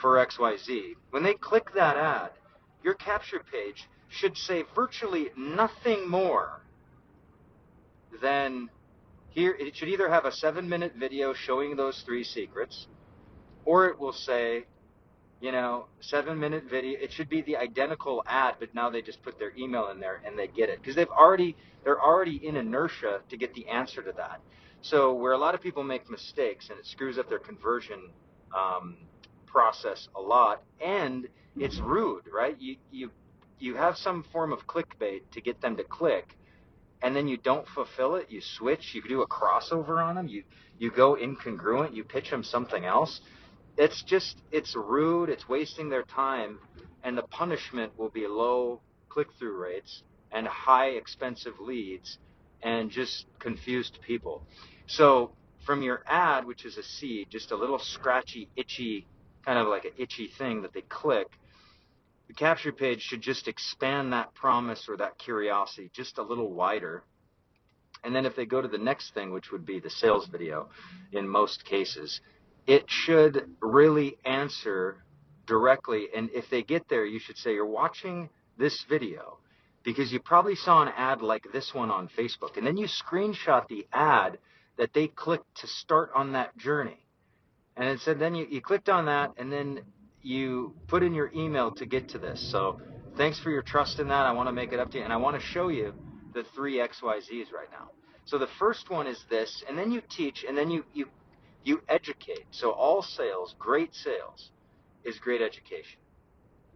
for 0.00 0.24
XYZ, 0.24 0.94
when 1.10 1.24
they 1.24 1.34
click 1.34 1.74
that 1.74 1.96
ad, 1.96 2.30
your 2.84 2.94
capture 2.94 3.42
page 3.50 3.88
should 4.14 4.36
say 4.36 4.64
virtually 4.74 5.28
nothing 5.36 6.08
more 6.08 6.60
than 8.22 8.70
here. 9.30 9.54
It 9.58 9.76
should 9.76 9.88
either 9.88 10.08
have 10.08 10.24
a 10.24 10.32
seven 10.32 10.68
minute 10.68 10.94
video 10.98 11.34
showing 11.34 11.76
those 11.76 12.02
three 12.06 12.24
secrets, 12.24 12.86
or 13.64 13.86
it 13.86 13.98
will 13.98 14.12
say, 14.12 14.64
you 15.40 15.52
know, 15.52 15.86
seven 16.00 16.38
minute 16.38 16.64
video. 16.70 16.98
It 17.00 17.12
should 17.12 17.28
be 17.28 17.42
the 17.42 17.56
identical 17.56 18.22
ad, 18.26 18.54
but 18.60 18.74
now 18.74 18.90
they 18.90 19.02
just 19.02 19.22
put 19.22 19.38
their 19.38 19.52
email 19.58 19.88
in 19.90 20.00
there 20.00 20.20
and 20.24 20.38
they 20.38 20.46
get 20.46 20.68
it 20.68 20.80
because 20.80 20.94
they've 20.94 21.08
already 21.08 21.56
they're 21.82 22.00
already 22.00 22.46
in 22.46 22.56
inertia 22.56 23.20
to 23.28 23.36
get 23.36 23.54
the 23.54 23.68
answer 23.68 24.02
to 24.02 24.12
that. 24.16 24.40
So 24.80 25.14
where 25.14 25.32
a 25.32 25.38
lot 25.38 25.54
of 25.54 25.60
people 25.60 25.82
make 25.82 26.10
mistakes 26.10 26.68
and 26.70 26.78
it 26.78 26.86
screws 26.86 27.18
up 27.18 27.28
their 27.28 27.38
conversion 27.38 28.10
um, 28.54 28.96
process 29.46 30.08
a 30.14 30.20
lot, 30.20 30.62
and 30.80 31.26
it's 31.56 31.78
rude, 31.78 32.24
right? 32.32 32.56
You 32.60 32.76
you 32.90 33.10
you 33.58 33.76
have 33.76 33.96
some 33.96 34.24
form 34.32 34.52
of 34.52 34.66
clickbait 34.66 35.22
to 35.32 35.40
get 35.40 35.60
them 35.60 35.76
to 35.76 35.84
click 35.84 36.36
and 37.02 37.14
then 37.14 37.28
you 37.28 37.36
don't 37.36 37.68
fulfill 37.68 38.16
it, 38.16 38.30
you 38.30 38.40
switch, 38.40 38.94
you 38.94 39.02
do 39.06 39.20
a 39.20 39.28
crossover 39.28 40.02
on 40.02 40.14
them, 40.14 40.26
you 40.26 40.42
you 40.78 40.90
go 40.90 41.16
incongruent, 41.16 41.94
you 41.94 42.02
pitch 42.02 42.30
them 42.30 42.42
something 42.42 42.86
else. 42.86 43.20
It's 43.76 44.02
just 44.02 44.38
it's 44.50 44.74
rude, 44.74 45.28
it's 45.28 45.46
wasting 45.46 45.90
their 45.90 46.02
time, 46.04 46.58
and 47.02 47.16
the 47.16 47.22
punishment 47.22 47.92
will 47.98 48.08
be 48.08 48.26
low 48.26 48.80
click-through 49.10 49.56
rates 49.60 50.02
and 50.32 50.46
high 50.46 50.88
expensive 50.88 51.54
leads 51.60 52.18
and 52.62 52.90
just 52.90 53.26
confused 53.38 53.98
people. 54.00 54.42
So 54.86 55.32
from 55.66 55.82
your 55.82 56.02
ad, 56.06 56.46
which 56.46 56.64
is 56.64 56.78
a 56.78 56.82
seed, 56.82 57.28
just 57.30 57.52
a 57.52 57.56
little 57.56 57.78
scratchy, 57.78 58.48
itchy, 58.56 59.06
kind 59.44 59.58
of 59.58 59.68
like 59.68 59.84
an 59.84 59.92
itchy 59.98 60.26
thing 60.26 60.62
that 60.62 60.72
they 60.72 60.82
click, 60.82 61.28
the 62.28 62.34
capture 62.34 62.72
page 62.72 63.02
should 63.02 63.20
just 63.20 63.48
expand 63.48 64.12
that 64.12 64.34
promise 64.34 64.86
or 64.88 64.96
that 64.96 65.18
curiosity 65.18 65.90
just 65.92 66.18
a 66.18 66.22
little 66.22 66.52
wider. 66.52 67.04
And 68.02 68.14
then 68.14 68.26
if 68.26 68.36
they 68.36 68.46
go 68.46 68.60
to 68.60 68.68
the 68.68 68.78
next 68.78 69.14
thing, 69.14 69.32
which 69.32 69.50
would 69.50 69.64
be 69.64 69.80
the 69.80 69.90
sales 69.90 70.26
video 70.26 70.68
in 71.12 71.28
most 71.28 71.64
cases, 71.64 72.20
it 72.66 72.84
should 72.86 73.50
really 73.60 74.16
answer 74.24 75.04
directly. 75.46 76.08
And 76.14 76.30
if 76.30 76.48
they 76.50 76.62
get 76.62 76.88
there, 76.88 77.04
you 77.04 77.18
should 77.18 77.36
say, 77.36 77.54
You're 77.54 77.66
watching 77.66 78.28
this 78.58 78.84
video 78.88 79.38
because 79.84 80.12
you 80.12 80.20
probably 80.20 80.54
saw 80.54 80.82
an 80.82 80.92
ad 80.96 81.22
like 81.22 81.46
this 81.52 81.74
one 81.74 81.90
on 81.90 82.08
Facebook. 82.08 82.56
And 82.56 82.66
then 82.66 82.76
you 82.76 82.86
screenshot 82.86 83.68
the 83.68 83.86
ad 83.92 84.38
that 84.76 84.92
they 84.92 85.08
clicked 85.08 85.60
to 85.60 85.66
start 85.66 86.10
on 86.14 86.32
that 86.32 86.56
journey. 86.56 87.06
And 87.76 87.88
it 87.88 88.00
said, 88.00 88.18
then 88.18 88.34
you, 88.34 88.46
you 88.48 88.60
clicked 88.60 88.88
on 88.88 89.06
that, 89.06 89.32
and 89.36 89.52
then 89.52 89.80
you 90.24 90.74
put 90.88 91.02
in 91.02 91.14
your 91.14 91.30
email 91.34 91.70
to 91.72 91.86
get 91.86 92.08
to 92.08 92.18
this. 92.18 92.50
So 92.50 92.80
thanks 93.16 93.38
for 93.38 93.50
your 93.50 93.62
trust 93.62 94.00
in 94.00 94.08
that. 94.08 94.26
I 94.26 94.32
want 94.32 94.48
to 94.48 94.52
make 94.52 94.72
it 94.72 94.80
up 94.80 94.90
to 94.92 94.98
you. 94.98 95.04
And 95.04 95.12
I 95.12 95.16
want 95.16 95.38
to 95.38 95.46
show 95.46 95.68
you 95.68 95.92
the 96.32 96.44
three 96.54 96.78
XYZs 96.78 97.52
right 97.52 97.70
now. 97.70 97.90
So 98.24 98.38
the 98.38 98.48
first 98.58 98.88
one 98.88 99.06
is 99.06 99.22
this, 99.28 99.62
and 99.68 99.76
then 99.76 99.92
you 99.92 100.02
teach, 100.08 100.44
and 100.48 100.56
then 100.56 100.70
you, 100.70 100.84
you, 100.94 101.06
you 101.62 101.82
educate. 101.88 102.46
So 102.50 102.70
all 102.70 103.02
sales, 103.02 103.54
great 103.58 103.94
sales, 103.94 104.50
is 105.04 105.18
great 105.18 105.42
education. 105.42 106.00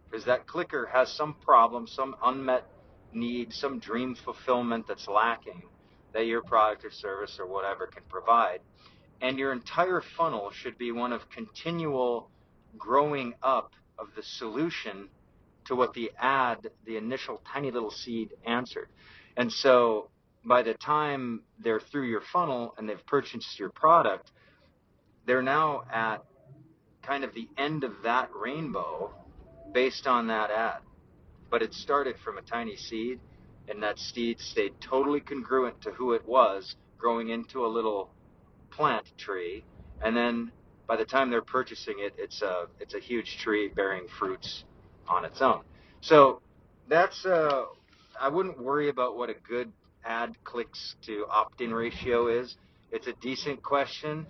Because 0.09 0.25
that 0.25 0.45
clicker 0.45 0.87
has 0.93 1.11
some 1.11 1.33
problem, 1.33 1.87
some 1.87 2.15
unmet 2.23 2.65
need, 3.13 3.51
some 3.51 3.79
dream 3.79 4.15
fulfillment 4.15 4.85
that's 4.87 5.07
lacking 5.07 5.63
that 6.13 6.27
your 6.27 6.43
product 6.43 6.85
or 6.85 6.91
service 6.91 7.37
or 7.39 7.47
whatever 7.47 7.87
can 7.87 8.03
provide. 8.09 8.59
And 9.21 9.37
your 9.37 9.51
entire 9.51 10.01
funnel 10.17 10.51
should 10.51 10.77
be 10.77 10.91
one 10.91 11.13
of 11.13 11.29
continual 11.29 12.29
growing 12.77 13.33
up 13.41 13.73
of 13.97 14.07
the 14.15 14.23
solution 14.23 15.09
to 15.65 15.75
what 15.75 15.93
the 15.93 16.11
ad, 16.17 16.69
the 16.85 16.97
initial 16.97 17.41
tiny 17.51 17.71
little 17.71 17.91
seed 17.91 18.29
answered. 18.45 18.87
And 19.37 19.51
so 19.51 20.09
by 20.45 20.63
the 20.63 20.73
time 20.73 21.43
they're 21.59 21.79
through 21.79 22.07
your 22.07 22.21
funnel 22.21 22.73
and 22.77 22.87
they've 22.87 23.05
purchased 23.05 23.59
your 23.59 23.69
product, 23.69 24.31
they're 25.25 25.41
now 25.43 25.83
at 25.91 26.23
kind 27.03 27.23
of 27.23 27.33
the 27.33 27.47
end 27.57 27.83
of 27.83 27.93
that 28.03 28.29
rainbow 28.35 29.13
based 29.73 30.07
on 30.07 30.27
that 30.27 30.49
ad. 30.49 30.79
But 31.49 31.61
it 31.61 31.73
started 31.73 32.15
from 32.23 32.37
a 32.37 32.41
tiny 32.41 32.75
seed, 32.75 33.19
and 33.67 33.83
that 33.83 33.99
seed 33.99 34.39
stayed 34.39 34.73
totally 34.81 35.19
congruent 35.19 35.81
to 35.81 35.91
who 35.91 36.13
it 36.13 36.27
was, 36.27 36.75
growing 36.97 37.29
into 37.29 37.65
a 37.65 37.67
little 37.67 38.11
plant 38.71 39.05
tree. 39.17 39.63
And 40.01 40.15
then 40.15 40.51
by 40.89 40.95
the 40.97 41.05
time 41.05 41.29
they're 41.29 41.43
purchasing 41.43 41.93
it, 41.99 42.13
it's 42.17 42.41
a 42.41 42.65
it's 42.79 42.95
a 42.95 42.99
huge 42.99 43.37
tree 43.37 43.69
bearing 43.75 44.07
fruits 44.17 44.65
on 45.07 45.23
its 45.23 45.39
own. 45.39 45.61
So 46.01 46.41
that's 46.89 47.25
uh, 47.25 47.65
I 48.19 48.27
wouldn't 48.27 48.59
worry 48.59 48.89
about 48.89 49.15
what 49.15 49.29
a 49.29 49.35
good 49.47 49.71
ad 50.03 50.35
clicks 50.43 50.95
to 51.05 51.27
opt-in 51.31 51.71
ratio 51.71 52.27
is. 52.27 52.57
It's 52.91 53.05
a 53.05 53.13
decent 53.21 53.61
question. 53.61 54.25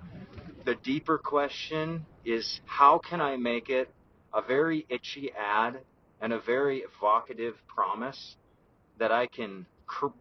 The 0.66 0.76
deeper 0.84 1.18
question 1.18 2.06
is 2.26 2.60
how 2.66 3.00
can 3.00 3.22
I 3.22 3.38
make 3.38 3.70
it 3.70 3.90
a 4.34 4.42
very 4.42 4.86
itchy 4.90 5.32
ad 5.32 5.80
and 6.22 6.34
a 6.34 6.40
very 6.42 6.84
evocative 6.84 7.56
promise 7.74 8.36
that 9.00 9.14
I 9.14 9.28
can 9.28 9.66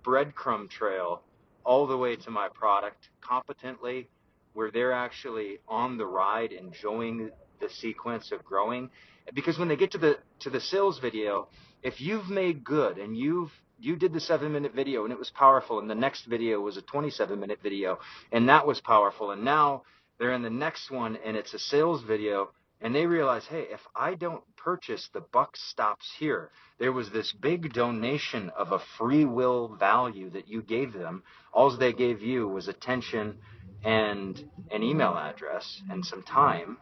breadcrumb 0.06 0.70
trail 0.70 1.22
all 1.64 1.88
the 1.88 1.96
way 1.96 2.14
to 2.14 2.30
my 2.30 2.48
product 2.54 3.08
competently 3.20 4.08
where 4.58 4.72
they're 4.72 4.92
actually 4.92 5.60
on 5.68 5.96
the 5.96 6.04
ride 6.04 6.50
enjoying 6.50 7.30
the 7.60 7.68
sequence 7.68 8.32
of 8.32 8.44
growing. 8.44 8.90
Because 9.32 9.56
when 9.56 9.68
they 9.68 9.76
get 9.76 9.92
to 9.92 9.98
the 9.98 10.18
to 10.40 10.50
the 10.50 10.60
sales 10.60 10.98
video 10.98 11.46
if 11.84 12.00
you've 12.00 12.28
made 12.28 12.64
good 12.64 12.98
and 12.98 13.16
you've 13.16 13.52
you 13.78 13.94
did 13.94 14.12
the 14.12 14.18
7 14.18 14.52
minute 14.52 14.74
video 14.74 15.04
and 15.04 15.12
it 15.12 15.18
was 15.18 15.30
powerful 15.30 15.78
and 15.78 15.88
the 15.88 15.94
next 15.94 16.24
video 16.24 16.60
was 16.60 16.76
a 16.76 16.82
27 16.82 17.38
minute 17.38 17.60
video 17.62 18.00
and 18.32 18.48
that 18.48 18.66
was 18.66 18.80
powerful 18.80 19.30
and 19.30 19.44
now 19.44 19.82
they're 20.18 20.32
in 20.32 20.42
the 20.42 20.50
next 20.50 20.90
one 20.90 21.16
and 21.24 21.36
it's 21.36 21.54
a 21.54 21.58
sales 21.60 22.02
video 22.02 22.50
and 22.80 22.92
they 22.92 23.06
realize 23.06 23.44
hey 23.46 23.64
if 23.70 23.86
i 23.94 24.14
don't 24.14 24.42
purchase 24.56 25.08
the 25.12 25.20
buck 25.20 25.56
stops 25.56 26.10
here 26.18 26.50
there 26.78 26.92
was 26.92 27.10
this 27.10 27.32
big 27.32 27.72
donation 27.72 28.50
of 28.50 28.70
a 28.70 28.78
free 28.78 29.24
will 29.24 29.68
value 29.68 30.30
that 30.30 30.46
you 30.46 30.62
gave 30.62 30.92
them. 30.92 31.24
All 31.52 31.76
they 31.76 31.92
gave 31.92 32.22
you 32.22 32.46
was 32.46 32.68
attention 32.68 33.38
and 33.84 34.42
an 34.70 34.82
email 34.82 35.16
address 35.16 35.82
and 35.90 36.04
some 36.04 36.22
time, 36.22 36.78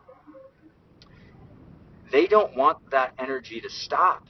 they 2.10 2.26
don't 2.26 2.56
want 2.56 2.90
that 2.90 3.12
energy 3.18 3.60
to 3.60 3.70
stop. 3.70 4.26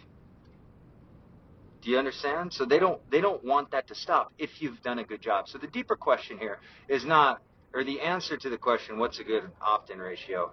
Do 1.82 1.90
you 1.90 1.98
understand? 1.98 2.52
So 2.52 2.64
they 2.64 2.78
don't 2.78 3.00
they 3.10 3.20
don't 3.20 3.44
want 3.44 3.70
that 3.70 3.86
to 3.88 3.94
stop 3.94 4.32
if 4.38 4.60
you've 4.60 4.82
done 4.82 4.98
a 4.98 5.04
good 5.04 5.20
job. 5.20 5.48
So 5.48 5.58
the 5.58 5.68
deeper 5.68 5.94
question 5.94 6.38
here 6.38 6.58
is 6.88 7.04
not 7.04 7.42
or 7.72 7.84
the 7.84 8.00
answer 8.00 8.36
to 8.36 8.48
the 8.48 8.56
question 8.58 8.98
what's 8.98 9.20
a 9.20 9.24
good 9.24 9.44
opt-in 9.60 9.98
ratio? 9.98 10.50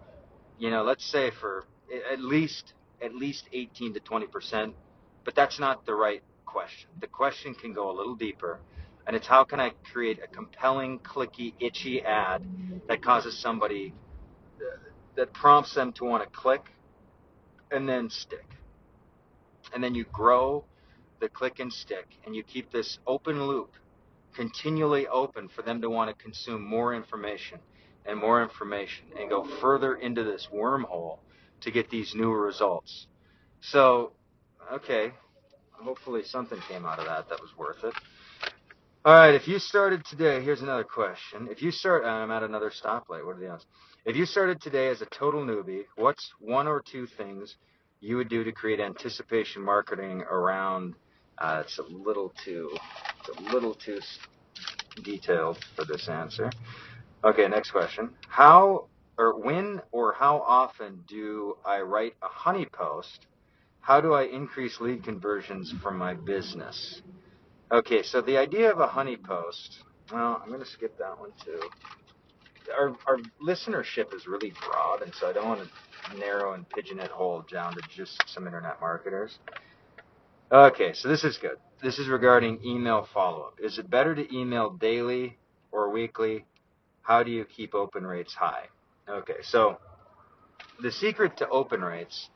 You 0.59 0.69
know, 0.69 0.83
let's 0.83 1.05
say 1.05 1.31
for 1.31 1.65
at 2.11 2.19
least 2.19 2.73
at 3.01 3.15
least 3.15 3.49
18 3.51 3.95
to 3.95 3.99
20%, 3.99 4.73
but 5.25 5.35
that's 5.35 5.59
not 5.59 5.85
the 5.85 5.93
right 5.93 6.21
question. 6.45 6.89
The 7.01 7.07
question 7.07 7.53
can 7.53 7.73
go 7.73 7.91
a 7.91 7.95
little 7.95 8.15
deeper, 8.15 8.59
and 9.05 9.15
it's 9.15 9.27
how 9.27 9.43
can 9.43 9.59
I 9.59 9.71
create 9.91 10.19
a 10.23 10.27
compelling, 10.27 10.99
clicky, 10.99 11.53
itchy 11.59 12.01
ad 12.01 12.43
that 12.87 13.01
causes 13.01 13.37
somebody 13.37 13.93
uh, 14.57 14.77
that 15.15 15.33
prompts 15.33 15.75
them 15.75 15.91
to 15.93 16.05
want 16.05 16.23
to 16.23 16.29
click 16.29 16.63
and 17.71 17.87
then 17.87 18.09
stick. 18.09 18.45
And 19.73 19.83
then 19.83 19.95
you 19.95 20.05
grow 20.11 20.65
the 21.19 21.29
click 21.29 21.59
and 21.59 21.71
stick, 21.71 22.05
and 22.25 22.35
you 22.35 22.43
keep 22.43 22.71
this 22.71 22.99
open 23.07 23.47
loop 23.47 23.71
continually 24.33 25.07
open 25.07 25.47
for 25.47 25.61
them 25.61 25.81
to 25.81 25.89
want 25.89 26.15
to 26.15 26.23
consume 26.23 26.63
more 26.63 26.93
information 26.93 27.59
and 28.05 28.19
more 28.19 28.43
information 28.43 29.05
and 29.19 29.29
go 29.29 29.45
further 29.61 29.95
into 29.95 30.23
this 30.23 30.47
wormhole 30.53 31.19
to 31.61 31.71
get 31.71 31.89
these 31.89 32.13
new 32.15 32.31
results. 32.31 33.07
So, 33.61 34.11
okay, 34.71 35.13
hopefully 35.71 36.23
something 36.23 36.59
came 36.67 36.85
out 36.85 36.99
of 36.99 37.05
that 37.05 37.29
that 37.29 37.39
was 37.39 37.51
worth 37.57 37.83
it. 37.83 37.93
All 39.05 39.13
right, 39.13 39.33
if 39.35 39.49
you 39.49 39.59
started 39.59 40.05
today, 40.05 40.41
here's 40.41 40.61
another 40.61 40.85
question. 40.85 41.49
If 41.51 41.61
you 41.61 41.71
start, 41.71 42.05
I'm 42.05 42.31
at 42.31 42.41
another 42.41 42.69
stoplight. 42.71 43.25
What 43.25 43.35
are 43.35 43.39
the 43.39 43.49
odds? 43.49 43.65
If 44.05 44.15
you 44.15 44.25
started 44.25 44.61
today 44.61 44.87
as 44.87 45.01
a 45.01 45.05
total 45.07 45.43
newbie, 45.43 45.83
what's 45.97 46.31
one 46.39 46.69
or 46.69 46.81
two 46.89 47.05
things 47.05 47.53
you 47.99 48.15
would 48.15 48.29
do 48.29 48.45
to 48.45 48.53
create 48.53 48.79
anticipation 48.79 49.61
marketing 49.61 50.21
around? 50.21 50.93
Uh, 51.37 51.63
it's 51.65 51.79
a 51.79 51.83
little 51.83 52.31
too, 52.45 52.69
it's 53.19 53.37
a 53.37 53.41
little 53.53 53.73
too 53.73 53.99
detailed 55.03 55.57
for 55.75 55.83
this 55.83 56.07
answer. 56.07 56.49
Okay, 57.25 57.49
next 57.49 57.71
question. 57.71 58.11
How 58.29 58.87
or 59.17 59.37
when 59.37 59.81
or 59.91 60.13
how 60.13 60.37
often 60.47 61.03
do 61.09 61.55
I 61.65 61.81
write 61.81 62.13
a 62.21 62.29
honey 62.29 62.67
post? 62.71 63.27
How 63.81 63.99
do 63.99 64.13
I 64.13 64.23
increase 64.23 64.79
lead 64.79 65.03
conversions 65.03 65.73
for 65.83 65.91
my 65.91 66.13
business? 66.13 67.01
Okay, 67.73 68.03
so 68.03 68.21
the 68.21 68.37
idea 68.37 68.71
of 68.71 68.79
a 68.79 68.85
honey 68.85 69.17
post, 69.17 69.79
well, 70.11 70.39
I'm 70.43 70.49
going 70.49 70.59
to 70.59 70.65
skip 70.65 70.95
that 70.99 71.19
one 71.19 71.31
too. 71.43 71.59
Our, 72.71 72.95
our 73.07 73.17
listenership 73.41 74.13
is 74.13 74.27
really 74.27 74.53
broad, 74.63 75.01
and 75.01 75.11
so 75.15 75.27
I 75.27 75.33
don't 75.33 75.47
want 75.47 75.61
to 75.61 76.19
narrow 76.19 76.53
and 76.53 76.69
pigeonhole 76.69 77.45
down 77.51 77.73
to 77.73 77.81
just 77.89 78.23
some 78.29 78.45
internet 78.45 78.79
marketers. 78.79 79.39
Okay, 80.51 80.93
so 80.93 81.07
this 81.07 81.23
is 81.23 81.39
good. 81.39 81.57
This 81.81 81.97
is 81.97 82.09
regarding 82.09 82.59
email 82.63 83.07
follow 83.11 83.41
up. 83.41 83.59
Is 83.59 83.79
it 83.79 83.89
better 83.89 84.13
to 84.13 84.37
email 84.37 84.69
daily 84.69 85.39
or 85.71 85.89
weekly? 85.89 86.45
How 87.01 87.23
do 87.23 87.31
you 87.31 87.43
keep 87.43 87.73
open 87.73 88.05
rates 88.05 88.35
high? 88.35 88.67
Okay, 89.09 89.41
so 89.41 89.79
the 90.79 90.91
secret 90.91 91.37
to 91.37 91.49
open 91.49 91.81
rates 91.81 92.29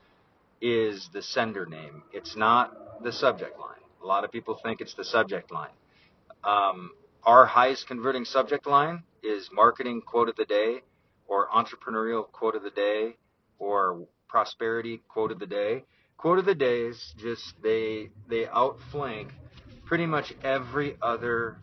is 0.62 1.10
the 1.14 1.22
sender 1.22 1.68
name. 1.68 2.02
It's 2.12 2.36
not 2.36 3.04
the 3.04 3.12
subject 3.12 3.60
line. 3.60 3.78
A 4.08 4.16
lot 4.18 4.24
of 4.24 4.32
people 4.32 4.58
think 4.64 4.80
it's 4.80 4.94
the 4.94 5.04
subject 5.04 5.52
line. 5.52 5.76
Um, 6.42 6.92
our 7.26 7.46
highest 7.46 7.88
converting 7.88 8.24
subject 8.24 8.66
line 8.66 9.04
is 9.22 9.50
marketing 9.52 10.00
quote 10.00 10.30
of 10.30 10.38
the 10.38 10.46
day, 10.46 10.78
or 11.28 11.50
entrepreneurial 11.50 12.32
quote 12.32 12.56
of 12.56 12.64
the 12.64 12.70
day, 12.70 13.18
or 13.60 14.08
prosperity 14.30 15.02
quote 15.10 15.34
of 15.34 15.40
the 15.40 15.46
day. 15.46 15.84
Quote 16.16 16.40
of 16.40 16.46
the 16.46 16.56
days 16.56 17.14
just 17.18 17.62
they 17.62 18.10
they 18.30 18.48
outflank 18.48 19.28
pretty 19.84 20.06
much 20.06 20.34
every 20.42 20.96
other 21.02 21.58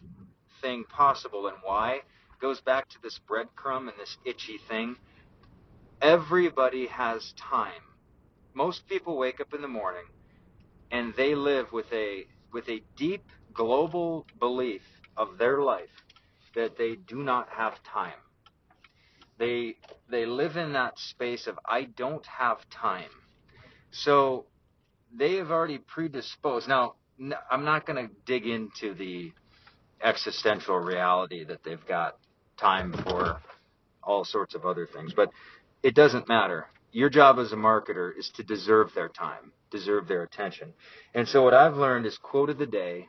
thing 0.60 0.84
possible. 0.84 1.46
And 1.46 1.56
why? 1.62 1.94
It 1.94 2.40
goes 2.42 2.60
back 2.60 2.90
to 2.90 3.00
this 3.02 3.18
breadcrumb 3.26 3.88
and 3.88 3.98
this 3.98 4.18
itchy 4.26 4.58
thing. 4.68 4.96
Everybody 6.02 6.88
has 6.88 7.32
time. 7.38 7.84
Most 8.52 8.86
people 8.86 9.16
wake 9.16 9.40
up 9.40 9.54
in 9.54 9.62
the 9.62 9.68
morning 9.68 10.04
and 10.90 11.14
they 11.16 11.34
live 11.34 11.72
with 11.72 11.90
a 11.92 12.26
with 12.54 12.68
a 12.70 12.82
deep 12.96 13.26
global 13.54 14.26
belief 14.40 14.82
of 15.18 15.38
their 15.38 15.62
life 15.62 15.90
that 16.56 16.78
they 16.78 16.96
do 16.96 17.23
not 17.23 17.49
have 17.50 17.75
time 17.84 18.12
they 19.38 19.76
they 20.11 20.26
live 20.26 20.56
in 20.56 20.75
that 20.75 20.99
space 20.99 21.46
of 21.49 21.58
i 21.66 21.84
don't 21.84 22.26
have 22.26 22.58
time 22.70 23.11
so 23.92 24.46
they 25.16 25.37
have 25.37 25.50
already 25.50 25.78
predisposed. 25.78 26.68
Now, 26.68 26.94
I'm 27.50 27.64
not 27.64 27.86
going 27.86 28.08
to 28.08 28.14
dig 28.26 28.47
into 28.47 28.95
the 28.95 29.32
existential 30.02 30.78
reality 30.78 31.45
that 31.45 31.62
they've 31.64 31.86
got 31.86 32.17
time 32.58 32.93
for 32.93 33.40
all 34.02 34.25
sorts 34.25 34.54
of 34.54 34.67
other 34.67 34.86
things, 34.86 35.14
but 35.14 35.30
it 35.82 35.95
doesn't 35.95 36.28
matter. 36.28 36.67
Your 36.93 37.10
job 37.10 37.38
as 37.38 37.52
a 37.52 37.56
marketer 37.56 38.10
is 38.19 38.30
to 38.36 38.43
deserve 38.43 38.93
their 38.95 39.08
time, 39.08 39.52
deserve 39.75 40.06
their 40.06 40.23
attention. 40.23 40.73
And 41.15 41.26
so 41.26 41.43
what 41.43 41.52
I've 41.52 41.76
learned 41.76 42.06
is 42.06 42.17
quote 42.17 42.50
of 42.50 42.58
the 42.58 42.67
day, 42.67 43.08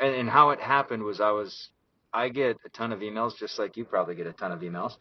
and, 0.00 0.14
and 0.14 0.28
how 0.28 0.50
it 0.50 0.60
happened 0.60 1.04
was 1.04 1.20
I 1.20 1.30
was 1.30 1.70
I 2.12 2.28
get 2.28 2.56
a 2.66 2.68
ton 2.68 2.92
of 2.92 3.00
emails, 3.00 3.38
just 3.38 3.58
like 3.58 3.76
you 3.76 3.84
probably 3.84 4.16
get 4.16 4.26
a 4.26 4.32
ton 4.32 4.52
of 4.52 4.60
emails. 4.60 4.92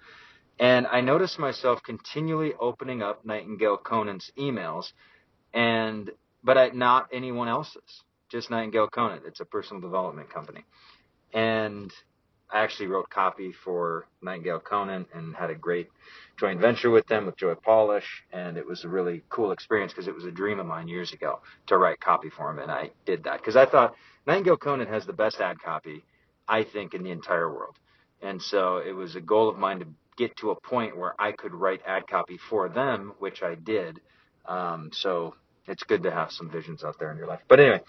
And 0.59 0.85
I 0.87 1.01
noticed 1.01 1.39
myself 1.39 1.81
continually 1.83 2.53
opening 2.59 3.01
up 3.01 3.25
Nightingale 3.25 3.77
Conant's 3.77 4.31
emails, 4.37 4.93
and 5.53 6.11
but 6.43 6.57
I, 6.57 6.69
not 6.69 7.07
anyone 7.11 7.47
else's. 7.47 8.03
Just 8.29 8.49
Nightingale 8.49 8.87
Conant. 8.87 9.23
It's 9.25 9.41
a 9.41 9.45
personal 9.45 9.81
development 9.81 10.29
company, 10.33 10.63
and 11.33 11.91
I 12.51 12.63
actually 12.63 12.87
wrote 12.87 13.09
copy 13.09 13.53
for 13.63 14.07
Nightingale 14.21 14.59
Conant 14.59 15.07
and 15.13 15.35
had 15.35 15.49
a 15.49 15.55
great 15.55 15.89
joint 16.37 16.59
venture 16.59 16.89
with 16.89 17.07
them 17.07 17.25
with 17.25 17.37
Joe 17.37 17.55
Polish, 17.55 18.23
and 18.33 18.57
it 18.57 18.65
was 18.65 18.83
a 18.83 18.89
really 18.89 19.23
cool 19.29 19.51
experience 19.51 19.93
because 19.93 20.07
it 20.07 20.15
was 20.15 20.25
a 20.25 20.31
dream 20.31 20.59
of 20.59 20.65
mine 20.65 20.87
years 20.87 21.13
ago 21.13 21.39
to 21.67 21.77
write 21.77 22.01
copy 22.01 22.29
for 22.29 22.51
him, 22.51 22.59
and 22.59 22.69
I 22.69 22.91
did 23.05 23.23
that 23.23 23.37
because 23.37 23.55
I 23.55 23.65
thought 23.65 23.95
Nightingale 24.27 24.57
Conant 24.57 24.89
has 24.89 25.05
the 25.05 25.13
best 25.13 25.39
ad 25.39 25.61
copy 25.61 26.03
I 26.47 26.63
think 26.63 26.93
in 26.93 27.03
the 27.03 27.11
entire 27.11 27.49
world, 27.49 27.77
and 28.21 28.41
so 28.41 28.77
it 28.77 28.91
was 28.91 29.15
a 29.15 29.21
goal 29.21 29.47
of 29.47 29.57
mine 29.57 29.79
to 29.79 29.87
get 30.17 30.35
to 30.37 30.51
a 30.51 30.59
point 30.59 30.97
where 30.97 31.15
I 31.19 31.31
could 31.31 31.53
write 31.53 31.81
ad 31.87 32.07
copy 32.07 32.37
for 32.49 32.67
them, 32.67 33.13
which 33.19 33.41
I 33.43 33.55
did. 33.55 34.01
Um, 34.45 34.89
so 34.91 35.35
it's 35.67 35.83
good 35.83 36.03
to 36.03 36.11
have 36.11 36.31
some 36.31 36.49
visions 36.49 36.83
out 36.83 36.99
there 36.99 37.11
in 37.11 37.17
your 37.17 37.27
life. 37.27 37.39
But 37.47 37.59
anyway, 37.61 37.81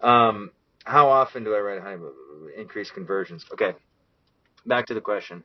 um, 0.00 0.50
how 0.84 1.10
often 1.10 1.44
do 1.44 1.54
I 1.54 1.60
write 1.60 1.98
increase 2.56 2.90
conversions? 2.90 3.44
Okay, 3.52 3.74
back 4.66 4.86
to 4.86 4.94
the 4.94 5.00
question. 5.00 5.44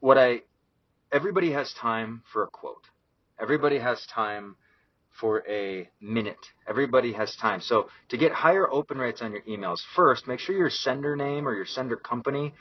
What 0.00 0.18
I 0.18 0.42
everybody 1.12 1.52
has 1.52 1.72
time 1.74 2.22
for 2.32 2.42
a 2.42 2.46
quote. 2.48 2.84
Everybody 3.40 3.78
has 3.78 4.04
time 4.06 4.56
for 5.10 5.44
a 5.48 5.88
minute. 6.00 6.44
Everybody 6.68 7.12
has 7.12 7.34
time. 7.36 7.60
So 7.60 7.88
to 8.08 8.16
get 8.16 8.32
higher 8.32 8.70
open 8.70 8.98
rates 8.98 9.22
on 9.22 9.32
your 9.32 9.42
emails, 9.42 9.80
first 9.94 10.26
make 10.26 10.40
sure 10.40 10.56
your 10.56 10.70
sender 10.70 11.16
name 11.16 11.46
or 11.46 11.54
your 11.54 11.66
sender 11.66 11.96
company 11.96 12.52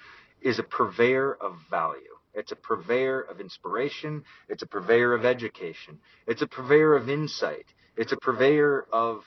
is 0.42 0.60
a 0.60 0.64
purveyor 0.64 1.34
of 1.34 1.58
value. 1.70 2.16
It's 2.34 2.52
a 2.52 2.56
purveyor 2.56 3.22
of 3.22 3.40
inspiration. 3.40 4.24
It's 4.50 4.64
a 4.64 4.68
purveyor 4.68 5.14
of 5.14 5.26
education. 5.26 6.00
It's 6.28 6.42
a 6.42 6.48
purveyor 6.48 6.96
of 6.96 7.10
insight. 7.10 7.66
It's 7.96 8.12
a 8.12 8.18
purveyor 8.18 8.88
of 8.92 9.24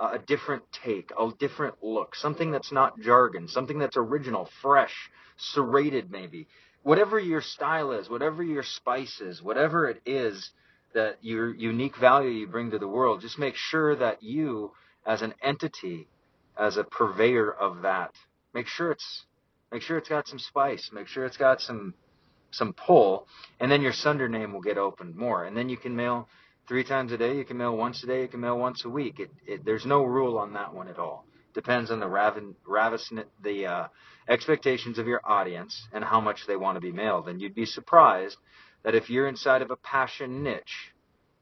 a 0.00 0.18
different 0.18 0.62
take, 0.84 1.10
a 1.18 1.30
different 1.38 1.74
look, 1.82 2.14
something 2.14 2.50
that's 2.50 2.72
not 2.72 2.98
jargon, 3.00 3.48
something 3.48 3.78
that's 3.78 3.96
original, 3.96 4.48
fresh, 4.62 4.94
serrated 5.36 6.10
maybe. 6.10 6.48
Whatever 6.82 7.18
your 7.18 7.42
style 7.42 7.92
is, 7.92 8.08
whatever 8.08 8.42
your 8.42 8.62
spice 8.62 9.20
is, 9.20 9.42
whatever 9.42 9.88
it 9.88 10.00
is 10.06 10.50
that 10.94 11.18
your 11.20 11.54
unique 11.54 11.96
value 11.96 12.30
you 12.30 12.46
bring 12.46 12.70
to 12.70 12.78
the 12.78 12.88
world, 12.88 13.20
just 13.20 13.38
make 13.38 13.54
sure 13.54 13.94
that 13.94 14.22
you, 14.22 14.72
as 15.06 15.22
an 15.22 15.34
entity, 15.42 16.08
as 16.58 16.76
a 16.76 16.84
purveyor 16.84 17.52
of 17.52 17.82
that, 17.82 18.12
make 18.54 18.66
sure 18.66 18.90
it's 18.90 19.24
make 19.70 19.82
sure 19.82 19.98
it's 19.98 20.08
got 20.08 20.26
some 20.26 20.38
spice, 20.38 20.90
make 20.92 21.06
sure 21.06 21.24
it's 21.24 21.36
got 21.36 21.60
some 21.60 21.94
some 22.50 22.72
pull, 22.72 23.28
and 23.60 23.70
then 23.70 23.82
your 23.82 23.92
sender 23.92 24.28
name 24.28 24.52
will 24.52 24.60
get 24.60 24.78
opened 24.78 25.14
more, 25.14 25.44
and 25.44 25.56
then 25.56 25.68
you 25.68 25.76
can 25.76 25.94
mail 25.94 26.28
three 26.70 26.84
times 26.84 27.10
a 27.10 27.18
day. 27.18 27.36
You 27.36 27.44
can 27.44 27.56
mail 27.56 27.76
once 27.76 28.04
a 28.04 28.06
day. 28.06 28.22
You 28.22 28.28
can 28.28 28.38
mail 28.38 28.56
once 28.56 28.84
a 28.84 28.88
week. 28.88 29.18
It, 29.18 29.30
it, 29.44 29.64
there's 29.64 29.84
no 29.84 30.04
rule 30.04 30.38
on 30.38 30.52
that 30.52 30.72
one 30.72 30.86
at 30.86 31.00
all. 31.00 31.24
Depends 31.52 31.90
on 31.90 31.98
the 31.98 32.06
raven, 32.06 32.54
ravis, 32.64 33.10
the 33.42 33.66
uh, 33.66 33.88
expectations 34.28 34.96
of 34.96 35.08
your 35.08 35.20
audience 35.24 35.88
and 35.92 36.04
how 36.04 36.20
much 36.20 36.46
they 36.46 36.54
want 36.54 36.76
to 36.76 36.80
be 36.80 36.92
mailed. 36.92 37.28
And 37.28 37.42
you'd 37.42 37.56
be 37.56 37.66
surprised 37.66 38.36
that 38.84 38.94
if 38.94 39.10
you're 39.10 39.26
inside 39.26 39.62
of 39.62 39.72
a 39.72 39.76
passion 39.76 40.44
niche, 40.44 40.92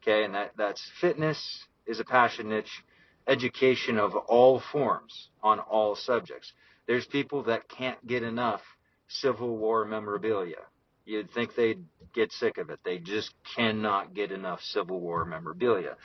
okay, 0.03 0.25
and 0.25 0.35
that, 0.35 0.53
that's 0.57 0.83
fitness 0.99 1.67
is 1.87 2.01
a 2.01 2.05
passion 2.05 2.49
niche, 2.49 2.83
education 3.27 3.99
of 3.99 4.17
all 4.17 4.63
forms 4.73 5.29
on 5.43 5.61
all 5.61 5.95
subjects. 5.95 6.55
There's 6.87 7.05
people 7.05 7.43
that 7.43 7.69
can't 7.69 8.05
get 8.07 8.23
enough 8.23 8.63
Civil 9.09 9.59
War 9.59 9.85
memorabilia. 9.85 10.65
You'd 11.09 11.33
think 11.33 11.57
they'd 11.57 11.85
get 12.15 12.33
sick 12.33 12.59
of 12.59 12.71
it. 12.71 12.81
They 12.85 12.99
just 12.99 13.35
cannot 13.57 14.15
get 14.15 14.33
enough 14.33 14.63
Civil 14.63 15.01
War 15.01 15.25
memorabilia. 15.27 15.97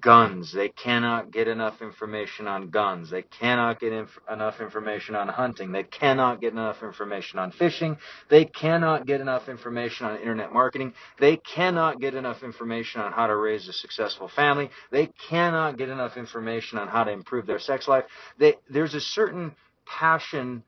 guns. 0.00 0.52
They 0.52 0.70
cannot 0.70 1.32
get 1.32 1.48
enough 1.48 1.82
information 1.82 2.48
on 2.48 2.70
guns. 2.70 3.10
They 3.10 3.22
cannot 3.22 3.80
get 3.80 3.92
inf- 3.92 4.20
enough 4.32 4.60
information 4.60 5.14
on 5.16 5.28
hunting. 5.28 5.72
They 5.72 5.84
cannot 5.84 6.40
get 6.40 6.52
enough 6.52 6.82
information 6.82 7.38
on 7.38 7.52
fishing. 7.52 7.98
They 8.30 8.44
cannot 8.46 9.06
get 9.06 9.20
enough 9.20 9.48
information 9.48 10.06
on 10.06 10.18
internet 10.18 10.52
marketing. 10.52 10.94
They 11.20 11.38
cannot 11.38 12.00
get 12.00 12.14
enough 12.14 12.42
information 12.44 13.02
on 13.02 13.12
how 13.12 13.28
to 13.28 13.36
raise 13.36 13.68
a 13.68 13.74
successful 13.74 14.28
family. 14.28 14.70
They 14.92 15.08
cannot 15.30 15.78
get 15.78 15.90
enough 15.90 16.16
information 16.16 16.78
on 16.78 16.88
how 16.88 17.04
to 17.04 17.12
improve 17.12 17.46
their 17.46 17.60
sex 17.60 17.88
life. 17.88 18.04
They, 18.38 18.56
there's 18.70 18.94
a 18.94 19.00
certain 19.00 19.54
passion 19.86 20.64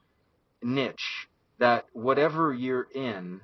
niche 0.62 1.28
that 1.58 1.86
whatever 1.92 2.52
you're 2.54 2.88
in, 2.94 3.40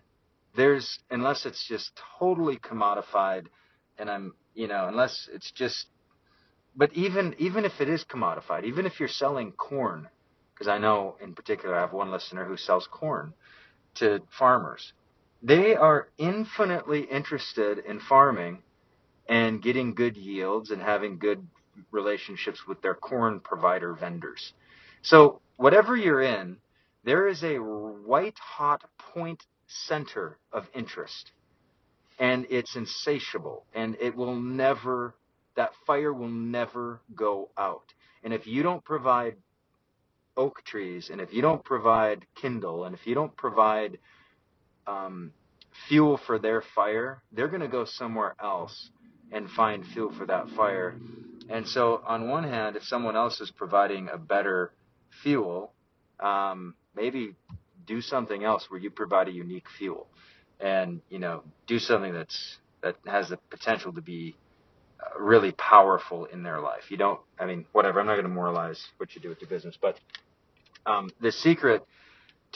there's, 0.55 0.99
unless 1.11 1.47
it's 1.47 1.67
just 1.67 1.93
totally 2.19 2.57
commodified, 2.59 3.47
and 3.99 4.11
I'm 4.11 4.35
you 4.55 4.69
know, 4.69 4.87
unless 4.89 5.29
it's 5.33 5.51
just. 5.53 5.87
But 6.75 6.93
even 6.95 7.35
even 7.39 7.65
if 7.65 7.81
it 7.81 7.89
is 7.89 8.05
commodified, 8.05 8.65
even 8.65 8.87
if 8.87 8.99
you're 8.99 9.09
selling 9.09 9.53
corn, 9.53 10.09
because 10.55 10.69
I 10.69 10.79
know 10.79 11.17
in 11.23 11.35
particular 11.35 11.77
I 11.77 11.81
have 11.81 11.93
one 11.93 12.11
listener 12.11 12.45
who 12.45 12.57
sells 12.57 12.89
corn 12.91 13.35
to 13.97 14.21
farmers, 14.39 14.93
they 15.43 15.75
are 15.75 16.09
infinitely 16.19 17.03
interested 17.03 17.79
in 17.79 18.01
farming 18.01 18.63
and 19.29 19.63
getting 19.63 19.95
good 19.95 20.17
yields 20.17 20.71
and 20.71 20.83
having 20.83 21.19
good 21.19 21.47
relationships 21.91 22.67
with 22.67 22.81
their 22.83 22.95
corn 22.95 23.41
provider 23.41 23.95
vendors. 23.95 24.53
So 25.03 25.41
whatever 25.57 25.97
you're 25.97 26.23
in, 26.23 26.59
there 27.05 27.29
is 27.29 27.43
a 27.43 27.57
white 27.57 28.39
hot 28.39 28.83
point 28.99 29.43
center 29.87 30.39
of 30.53 30.67
interest. 30.75 31.33
And 32.19 32.47
it's 32.51 32.77
insatiable. 32.77 33.65
And 33.75 33.97
it 34.01 34.15
will 34.15 34.35
never 34.35 35.15
that 35.55 35.73
fire 35.87 36.13
will 36.13 36.29
never 36.29 37.01
go 37.15 37.51
out. 37.59 37.93
And 38.25 38.33
if 38.33 38.47
you 38.47 38.63
don't 38.63 38.85
provide 38.85 39.37
oak 40.37 40.63
trees 40.65 41.11
and 41.11 41.21
if 41.21 41.33
you 41.33 41.43
don't 41.43 41.63
provide 41.65 42.25
kindle 42.41 42.85
and 42.85 42.95
if 42.95 43.07
you 43.07 43.15
don't 43.15 43.37
provide 43.37 43.99
um, 44.87 45.33
fuel 45.89 46.19
for 46.27 46.39
their 46.39 46.63
fire 46.75 47.23
they're 47.33 47.49
going 47.49 47.61
to 47.61 47.69
go 47.69 47.85
somewhere 47.85 48.35
else 48.43 48.91
and 49.31 49.51
find 49.51 49.87
fuel 49.87 50.13
for 50.17 50.27
that 50.27 50.49
fire. 50.51 50.95
And 51.51 51.69
so 51.69 52.03
on 52.07 52.29
one 52.29 52.45
hand 52.45 52.77
if 52.77 52.85
someone 52.85 53.17
else 53.17 53.41
is 53.41 53.51
providing 53.51 54.09
a 54.09 54.17
better 54.17 54.73
fuel 55.23 55.73
um, 56.19 56.75
maybe 56.97 57.35
do 57.87 58.01
something 58.01 58.45
else 58.45 58.67
where 58.71 58.81
you 58.81 58.91
provide 58.91 59.29
a 59.29 59.33
unique 59.33 59.67
fuel 59.79 60.09
and 60.61 61.03
you 61.11 61.19
know 61.19 61.45
do 61.67 61.79
something 61.79 62.13
that's 62.13 62.59
that 62.83 62.97
has 63.07 63.31
the 63.31 63.39
potential 63.51 63.93
to 63.95 64.03
be 64.03 64.39
uh, 65.03 65.23
really 65.23 65.53
powerful 65.53 66.27
in 66.27 66.43
their 66.43 66.61
life. 66.61 66.91
You 66.91 66.97
don't, 66.99 67.21
I 67.41 67.47
mean, 67.47 67.67
whatever. 67.73 68.01
I'm 68.01 68.07
not 68.07 68.15
going 68.15 68.25
to 68.25 68.31
moralize 68.31 68.83
what 68.99 69.15
you 69.15 69.23
do 69.23 69.29
with 69.31 69.41
your 69.41 69.49
business, 69.51 69.77
but 69.81 69.99
um, 70.87 71.13
the 71.21 71.33
secret 71.33 71.83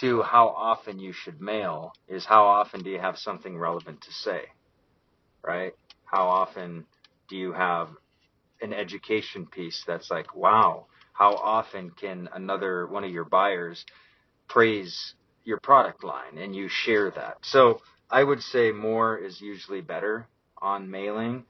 to 0.00 0.22
how 0.22 0.48
often 0.48 0.98
you 0.98 1.12
should 1.12 1.40
mail 1.40 1.92
is 2.08 2.24
how 2.24 2.44
often 2.46 2.82
do 2.82 2.90
you 2.90 3.00
have 3.00 3.18
something 3.18 3.58
relevant 3.58 4.02
to 4.02 4.12
say, 4.12 4.42
right? 5.46 5.72
How 6.04 6.28
often 6.28 6.86
do 7.28 7.36
you 7.36 7.52
have 7.52 7.90
an 8.60 8.72
education 8.72 9.46
piece 9.46 9.82
that's 9.86 10.10
like, 10.10 10.34
wow, 10.34 10.86
how 11.14 11.36
often 11.36 11.90
can 11.90 12.28
another 12.34 12.86
one 12.86 13.04
of 13.04 13.10
your 13.10 13.24
buyers 13.24 13.84
praise 14.48 15.14
your 15.44 15.58
product 15.60 16.04
line 16.04 16.38
and 16.38 16.54
you 16.54 16.68
share 16.68 17.10
that? 17.12 17.38
So 17.42 17.80
I 18.10 18.22
would 18.22 18.42
say 18.42 18.72
more 18.72 19.16
is 19.16 19.40
usually 19.40 19.80
better 19.80 20.26
on 20.60 20.90
mailing 20.90 21.44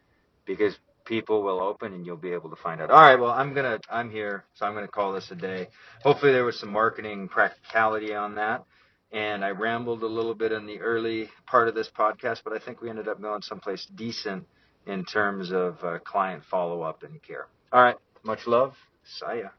because 0.44 0.76
people 1.04 1.42
will 1.42 1.60
open 1.60 1.94
and 1.94 2.04
you'll 2.04 2.16
be 2.16 2.32
able 2.32 2.50
to 2.50 2.56
find 2.56 2.80
out. 2.80 2.90
All 2.90 3.00
right, 3.00 3.18
well, 3.18 3.30
I'm 3.30 3.54
gonna 3.54 3.78
I'm 3.90 4.10
here, 4.10 4.44
so 4.54 4.66
I'm 4.66 4.74
gonna 4.74 4.88
call 4.88 5.12
this 5.12 5.30
a 5.30 5.34
day. 5.34 5.68
Hopefully, 6.02 6.32
there 6.32 6.44
was 6.44 6.58
some 6.58 6.72
marketing 6.72 7.28
practicality 7.28 8.14
on 8.14 8.34
that, 8.34 8.64
and 9.12 9.44
I 9.44 9.50
rambled 9.50 10.02
a 10.02 10.06
little 10.06 10.34
bit 10.34 10.52
in 10.52 10.66
the 10.66 10.80
early 10.80 11.30
part 11.46 11.68
of 11.68 11.74
this 11.74 11.88
podcast, 11.88 12.42
but 12.44 12.52
I 12.52 12.58
think 12.58 12.82
we 12.82 12.90
ended 12.90 13.08
up 13.08 13.20
going 13.20 13.42
someplace 13.42 13.86
decent 13.94 14.46
in 14.86 15.04
terms 15.04 15.52
of 15.52 15.82
uh, 15.82 15.98
client 16.00 16.44
follow 16.50 16.82
up 16.82 17.02
and 17.02 17.22
care. 17.22 17.46
All 17.72 17.82
right, 17.82 17.96
much 18.24 18.46
love, 18.46 18.74
Saya. 19.04 19.50